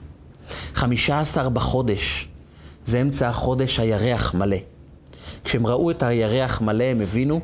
[0.75, 2.29] חמישה עשר בחודש,
[2.85, 4.57] זה אמצע החודש הירח מלא.
[5.45, 7.41] כשהם ראו את הירח מלא, הם הבינו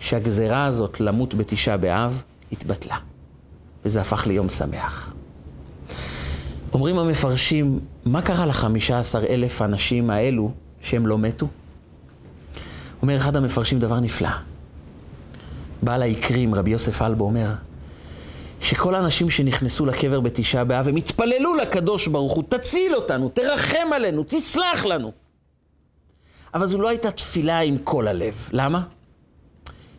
[0.00, 2.22] שהגזרה הזאת למות בתשעה באב
[2.52, 2.96] התבטלה.
[3.84, 5.12] וזה הפך ליום שמח.
[6.72, 10.50] אומרים המפרשים, מה קרה לחמישה עשר אלף האנשים האלו
[10.80, 11.46] שהם לא מתו?
[13.02, 14.28] אומר אחד המפרשים דבר נפלא.
[15.82, 17.50] בעל העיקרים, רבי יוסף אלבו, אומר
[18.66, 24.24] שכל האנשים שנכנסו לקבר בתשעה באב, הם התפללו לקדוש ברוך הוא, תציל אותנו, תרחם עלינו,
[24.28, 25.12] תסלח לנו.
[26.54, 28.48] אבל זו לא הייתה תפילה עם כל הלב.
[28.52, 28.82] למה?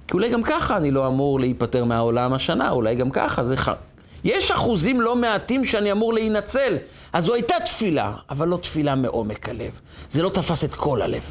[0.08, 3.70] כי אולי גם ככה אני לא אמור להיפטר מהעולם השנה, אולי גם ככה זה ח...
[4.24, 6.78] יש אחוזים לא מעטים שאני אמור להינצל.
[7.14, 9.80] אז זו הייתה תפילה, אבל לא תפילה מעומק הלב.
[10.10, 11.24] זה לא תפס את כל הלב.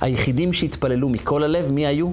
[0.00, 2.10] היחידים שהתפללו מכל הלב, מי היו?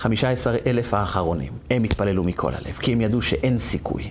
[0.00, 1.52] 15 אלף האחרונים.
[1.70, 4.10] הם התפללו מכל הלב, כי הם ידעו שאין סיכוי.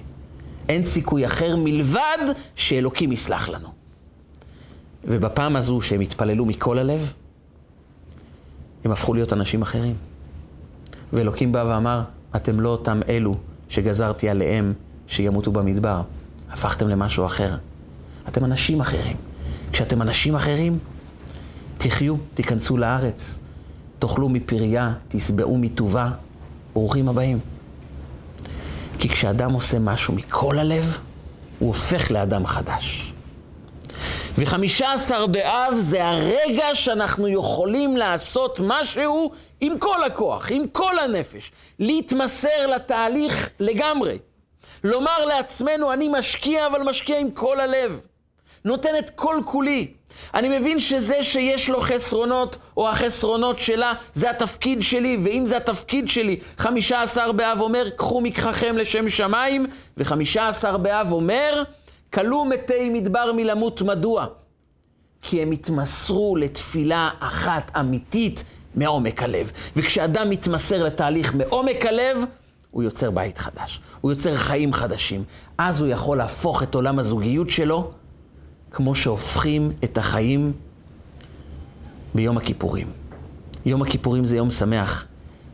[0.69, 2.17] אין סיכוי אחר מלבד
[2.55, 3.69] שאלוקים יסלח לנו.
[5.03, 7.13] ובפעם הזו שהם התפללו מכל הלב,
[8.85, 9.95] הם הפכו להיות אנשים אחרים.
[11.13, 12.01] ואלוקים בא ואמר,
[12.35, 13.35] אתם לא אותם אלו
[13.69, 14.73] שגזרתי עליהם
[15.07, 16.01] שימותו במדבר.
[16.51, 17.57] הפכתם למשהו אחר.
[18.27, 19.17] אתם אנשים אחרים.
[19.71, 20.79] כשאתם אנשים אחרים,
[21.77, 23.39] תחיו, תיכנסו לארץ,
[23.99, 26.09] תאכלו מפריה, תשבעו מטובה.
[26.73, 27.39] ברוכים הבאים.
[28.99, 30.99] כי כשאדם עושה משהו מכל הלב,
[31.59, 33.13] הוא הופך לאדם חדש.
[34.37, 39.31] וחמישה עשר באב זה הרגע שאנחנו יכולים לעשות משהו
[39.61, 41.51] עם כל הכוח, עם כל הנפש.
[41.79, 44.17] להתמסר לתהליך לגמרי.
[44.83, 47.99] לומר לעצמנו, אני משקיע, אבל משקיע עם כל הלב.
[48.65, 49.93] נותן את כל כולי.
[50.33, 56.07] אני מבין שזה שיש לו חסרונות, או החסרונות שלה, זה התפקיד שלי, ואם זה התפקיד
[56.07, 59.65] שלי, חמישה עשר באב אומר, קחו מקחכם לשם שמיים,
[59.97, 61.63] וחמישה עשר באב אומר,
[62.13, 64.25] כלו מתי מדבר מלמות מדוע?
[65.21, 68.43] כי הם התמסרו לתפילה אחת אמיתית
[68.75, 69.51] מעומק הלב.
[69.75, 72.23] וכשאדם מתמסר לתהליך מעומק הלב,
[72.71, 75.23] הוא יוצר בית חדש, הוא יוצר חיים חדשים.
[75.57, 77.91] אז הוא יכול להפוך את עולם הזוגיות שלו
[78.71, 80.53] כמו שהופכים את החיים
[82.15, 82.87] ביום הכיפורים.
[83.65, 85.05] יום הכיפורים זה יום שמח,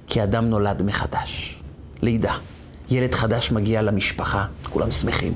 [0.07, 1.57] כי אדם נולד מחדש.
[2.01, 2.38] לידה.
[2.89, 5.34] ילד חדש מגיע למשפחה, כולם שמחים.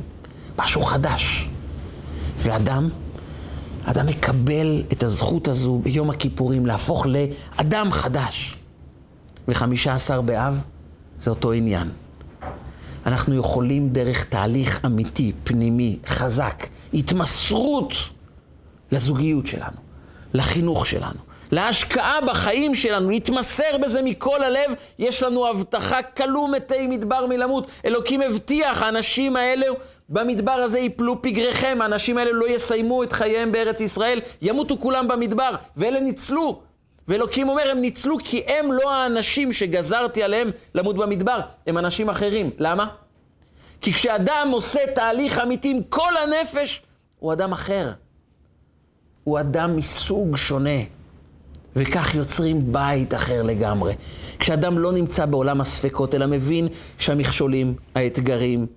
[0.58, 1.50] משהו חדש.
[2.38, 2.90] ואדם,
[3.86, 8.56] אדם מקבל את הזכות הזו ביום הכיפורים להפוך לאדם חדש.
[9.48, 10.62] וחמישה עשר באב
[11.20, 11.90] זה אותו עניין.
[13.06, 17.94] אנחנו יכולים דרך תהליך אמיתי, פנימי, חזק, התמסרות
[18.92, 19.78] לזוגיות שלנו,
[20.34, 21.20] לחינוך שלנו,
[21.52, 27.68] להשקעה בחיים שלנו, להתמסר בזה מכל הלב, יש לנו הבטחה, כלו מתי מדבר מלמות.
[27.86, 29.66] אלוקים הבטיח, האנשים האלה
[30.10, 35.56] במדבר הזה יפלו פגריכם, האנשים האלה לא יסיימו את חייהם בארץ ישראל, ימותו כולם במדבר,
[35.78, 36.69] ואלה ניצלו.
[37.10, 42.50] ואלוקים אומר, הם ניצלו כי הם לא האנשים שגזרתי עליהם למות במדבר, הם אנשים אחרים.
[42.58, 42.88] למה?
[43.82, 46.82] כי כשאדם עושה תהליך אמיתי עם כל הנפש,
[47.20, 47.92] הוא אדם אחר.
[49.24, 50.80] הוא אדם מסוג שונה.
[51.76, 53.94] וכך יוצרים בית אחר לגמרי.
[54.40, 58.68] כשאדם לא נמצא בעולם הספקות, אלא מבין שהמכשולים, האתגרים,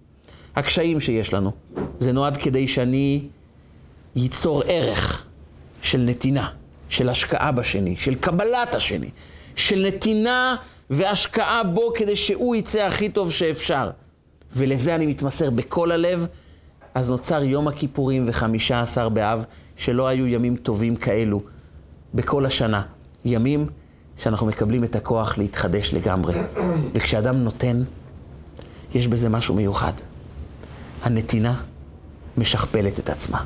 [0.56, 1.52] הקשיים שיש לנו,
[1.98, 3.28] זה נועד כדי שאני
[4.16, 5.26] ייצור ערך
[5.82, 6.48] של נתינה,
[6.92, 9.10] של השקעה בשני, של קבלת השני,
[9.56, 10.56] של נתינה
[10.90, 13.90] והשקעה בו כדי שהוא יצא הכי טוב שאפשר.
[14.56, 16.26] ולזה אני מתמסר בכל הלב,
[16.94, 19.44] אז נוצר יום הכיפורים וחמישה עשר באב,
[19.76, 21.42] שלא היו ימים טובים כאלו
[22.14, 22.82] בכל השנה.
[23.24, 23.66] ימים
[24.18, 26.34] שאנחנו מקבלים את הכוח להתחדש לגמרי.
[26.94, 27.82] וכשאדם נותן,
[28.94, 29.92] יש בזה משהו מיוחד.
[31.02, 31.60] הנתינה
[32.38, 33.44] משכפלת את עצמה.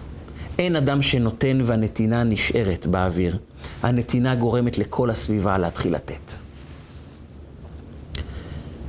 [0.59, 3.39] אין אדם שנותן והנתינה נשארת באוויר.
[3.83, 6.33] הנתינה גורמת לכל הסביבה להתחיל לתת.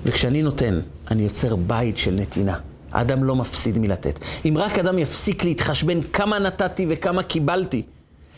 [0.05, 0.79] וכשאני נותן,
[1.11, 2.59] אני יוצר בית של נתינה.
[2.91, 4.19] האדם לא מפסיד מלתת.
[4.45, 7.83] אם רק אדם יפסיק להתחשבן כמה נתתי וכמה קיבלתי,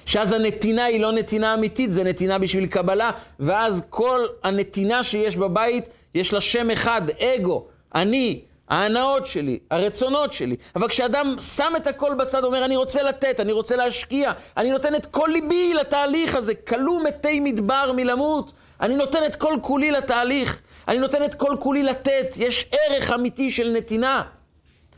[0.06, 5.90] שאז הנתינה היא לא נתינה אמיתית, זה נתינה בשביל קבלה, ואז כל הנתינה שיש בבית,
[6.16, 7.66] יש לה שם אחד, אגו,
[7.96, 10.56] אני, ההנאות שלי, הרצונות שלי.
[10.76, 14.96] אבל כשאדם שם את הכל בצד, אומר, אני רוצה לתת, אני רוצה להשקיע, אני נותן
[14.96, 18.52] את כל ליבי לתהליך הזה, כלו מתי מדבר מלמות.
[18.82, 23.50] אני נותן את כל כולי לתהליך, אני נותן את כל כולי לתת, יש ערך אמיתי
[23.50, 24.22] של נתינה.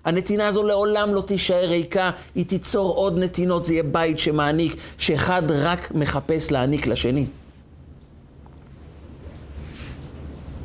[0.05, 5.43] הנתינה הזו לעולם לא תישאר ריקה, היא תיצור עוד נתינות, זה יהיה בית שמעניק, שאחד
[5.51, 7.25] רק מחפש להעניק לשני.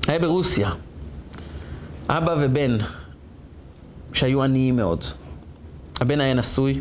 [0.08, 0.70] היה ברוסיה,
[2.08, 2.76] אבא ובן
[4.12, 5.04] שהיו עניים מאוד.
[6.00, 6.80] הבן היה נשוי,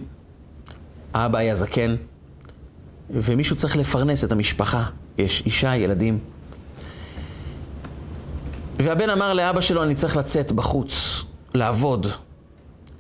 [1.13, 1.95] האבא היה זקן,
[3.09, 4.83] ומישהו צריך לפרנס את המשפחה.
[5.17, 6.19] יש אישה, ילדים.
[8.79, 11.23] והבן אמר לאבא שלו, אני צריך לצאת בחוץ,
[11.53, 12.07] לעבוד.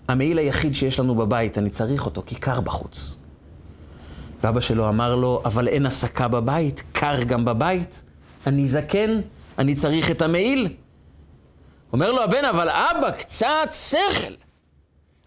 [0.07, 3.15] המעיל היחיד שיש לנו בבית, אני צריך אותו, כי קר בחוץ.
[4.43, 8.01] ואבא שלו אמר לו, אבל אין הסקה בבית, קר גם בבית.
[8.47, 9.19] אני זקן,
[9.59, 10.67] אני צריך את המעיל.
[11.95, 14.33] אומר לו הבן, אבל אבא, קצת שכל.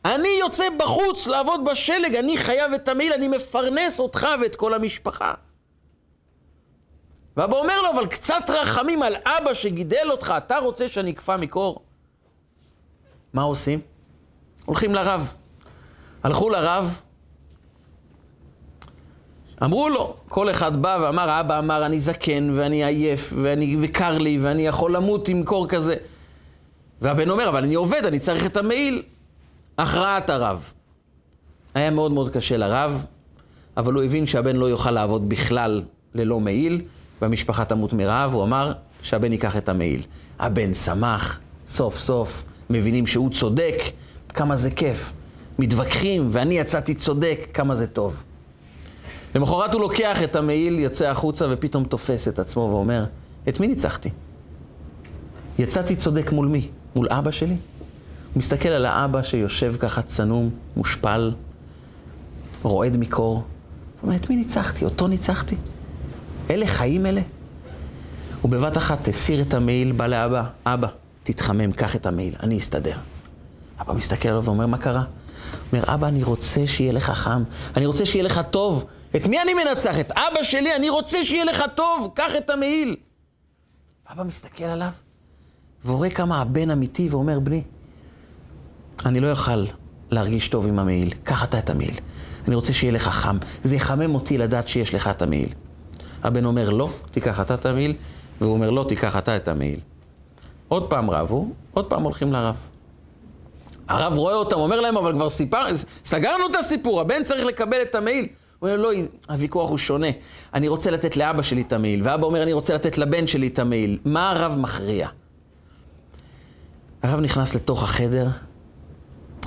[0.04, 5.34] אני יוצא בחוץ לעבוד בשלג, אני חייב את המעיל, אני מפרנס אותך ואת כל המשפחה.
[7.36, 11.82] ואבא אומר לו, אבל קצת רחמים על אבא שגידל אותך, אתה רוצה שאני אקפא מקור?
[13.32, 13.80] מה עושים?
[14.64, 15.34] הולכים לרב.
[16.22, 17.00] הלכו לרב,
[19.62, 24.38] אמרו לו, כל אחד בא ואמר, האבא אמר, אני זקן ואני עייף ואני, וקר לי
[24.42, 25.96] ואני יכול למות עם קור כזה.
[27.02, 29.02] והבן אומר, אבל אני עובד, אני צריך את המעיל.
[29.78, 30.72] הכרעת הרב.
[31.74, 33.04] היה מאוד מאוד קשה לרב,
[33.76, 35.82] אבל הוא הבין שהבן לא יוכל לעבוד בכלל
[36.14, 36.80] ללא מעיל,
[37.22, 38.72] והמשפחה תמות מרעב, הוא אמר
[39.02, 40.02] שהבן ייקח את המעיל.
[40.38, 43.74] הבן שמח, סוף סוף, מבינים שהוא צודק,
[44.28, 45.12] כמה זה כיף.
[45.58, 48.22] מתווכחים, ואני יצאתי צודק, כמה זה טוב.
[49.34, 53.04] למחרת הוא לוקח את המעיל, יוצא החוצה ופתאום תופס את עצמו ואומר,
[53.48, 54.10] את מי ניצחתי?
[55.58, 56.68] יצאתי צודק מול מי?
[56.96, 57.56] מול אבא שלי?
[58.34, 61.32] הוא מסתכל על האבא שיושב ככה צנום, מושפל,
[62.62, 63.34] רועד מקור.
[63.34, 63.42] הוא
[64.02, 64.84] אומר, את מי ניצחתי?
[64.84, 65.56] אותו ניצחתי?
[66.50, 67.20] אלה חיים אלה?
[68.42, 70.88] הוא בבת אחת הסיר את המעיל, בא לאבא, אבא,
[71.22, 72.96] תתחמם, קח את המעיל, אני אסתדר.
[73.80, 75.04] אבא מסתכל עליו ואומר, מה קרה?
[75.72, 77.42] אומר, אבא, אני רוצה שיהיה לך חם,
[77.76, 78.84] אני רוצה שיהיה לך טוב.
[79.16, 79.98] את מי אני מנצח?
[80.00, 82.96] את אבא שלי, אני רוצה שיהיה לך טוב, קח את המעיל.
[84.12, 84.90] אבא מסתכל עליו,
[85.84, 87.62] ורואה כמה הבן אמיתי, ואומר, בני,
[89.06, 89.64] אני לא אוכל
[90.10, 91.94] להרגיש טוב עם המעיל, קח אתה את המעיל.
[92.46, 93.38] אני רוצה שיהיה לך חם.
[93.62, 95.48] זה יחמם אותי לדעת שיש לך את המעיל.
[96.22, 97.94] הבן אומר, לא, תיקח אתה את המעיל,
[98.40, 99.80] והוא אומר, לא, תיקח אתה את המעיל.
[100.68, 102.56] עוד פעם רבו, עוד פעם הולכים לרב.
[103.88, 105.66] הרב רואה אותם, אומר להם, אבל כבר סיפר,
[106.04, 108.26] סגרנו את הסיפור, הבן צריך לקבל את המעיל.
[108.58, 108.90] הוא אומר, לא,
[109.28, 110.06] הוויכוח הוא שונה.
[110.54, 113.58] אני רוצה לתת לאבא שלי את המעיל, ואבא אומר, אני רוצה לתת לבן שלי את
[113.58, 113.98] המעיל.
[114.04, 115.08] מה הרב מכריע?
[117.02, 118.28] הרב נכנס לתוך החדר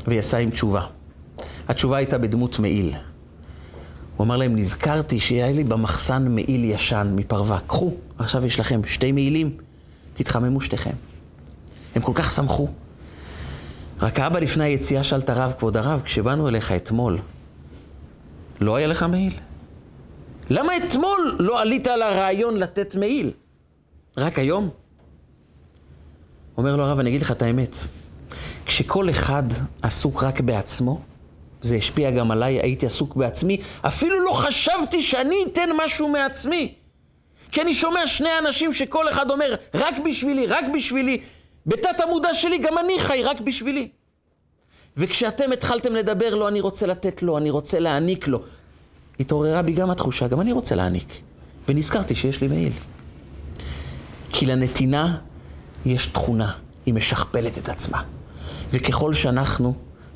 [0.07, 0.85] ויצא עם תשובה.
[1.67, 2.93] התשובה הייתה בדמות מעיל.
[4.17, 7.59] הוא אמר להם, נזכרתי שהיה לי במחסן מעיל ישן מפרווה.
[7.59, 9.57] קחו, עכשיו יש לכם שתי מעילים,
[10.13, 10.93] תתחממו שתיכם.
[11.95, 12.67] הם כל כך שמחו.
[13.99, 17.17] רק האבא לפני היציאה שאל את הרב, כבוד הרב, כשבאנו אליך אתמול,
[18.61, 19.33] לא היה לך מעיל?
[20.49, 23.31] למה אתמול לא עלית על הרעיון לתת מעיל?
[24.17, 24.69] רק היום?
[26.61, 27.75] אומר לו הרב, אני אגיד לך את האמת.
[28.65, 29.43] כשכל אחד
[29.81, 31.01] עסוק רק בעצמו,
[31.61, 36.73] זה השפיע גם עליי, הייתי עסוק בעצמי, אפילו לא חשבתי שאני אתן משהו מעצמי.
[37.51, 41.21] כי אני שומע שני אנשים שכל אחד אומר, רק בשבילי, רק בשבילי.
[41.65, 43.87] בתת המודע שלי גם אני חי רק בשבילי.
[44.97, 48.41] וכשאתם התחלתם לדבר, לא אני רוצה לתת לו, אני רוצה להעניק לו.
[49.19, 51.13] התעוררה בי גם התחושה, גם אני רוצה להעניק.
[51.67, 52.73] ונזכרתי שיש לי מעיל.
[54.29, 55.17] כי לנתינה
[55.85, 56.51] יש תכונה,
[56.85, 58.01] היא משכפלת את עצמה.
[58.71, 59.73] וככל שאנחנו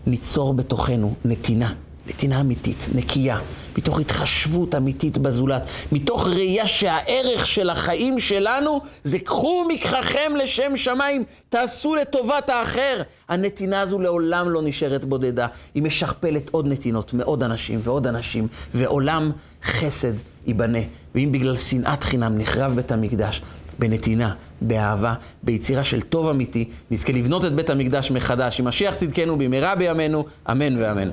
[0.07, 1.73] ניצור בתוכנו נתינה,
[2.07, 3.39] נתינה אמיתית, נקייה,
[3.77, 11.23] מתוך התחשבות אמיתית בזולת, מתוך ראייה שהערך של החיים שלנו זה קחו מקחכם לשם שמיים,
[11.49, 13.01] תעשו לטובת האחר.
[13.29, 19.31] הנתינה הזו לעולם לא נשארת בודדה, היא משכפלת עוד נתינות מעוד אנשים ועוד אנשים, ועולם
[19.63, 20.13] חסד
[20.47, 20.79] ייבנה.
[21.15, 23.41] ואם בגלל שנאת חינם נחרב בית המקדש,
[23.79, 25.13] בנתינה, באהבה,
[25.43, 30.25] ביצירה של טוב אמיתי, נזכה לבנות את בית המקדש מחדש, עם משיח צדקנו במהרה בימינו,
[30.51, 31.09] אמן ואמן.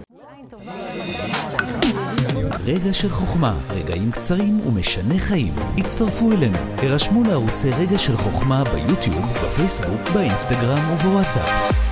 [2.64, 5.54] רגע של חוכמה, רגעים קצרים ומשנה חיים.
[5.78, 11.91] הצטרפו אלינו, הרשמו לערוצי רגע של חוכמה ביוטיוב, בפייסבוק, באינסטגרם ובוואטסאפ.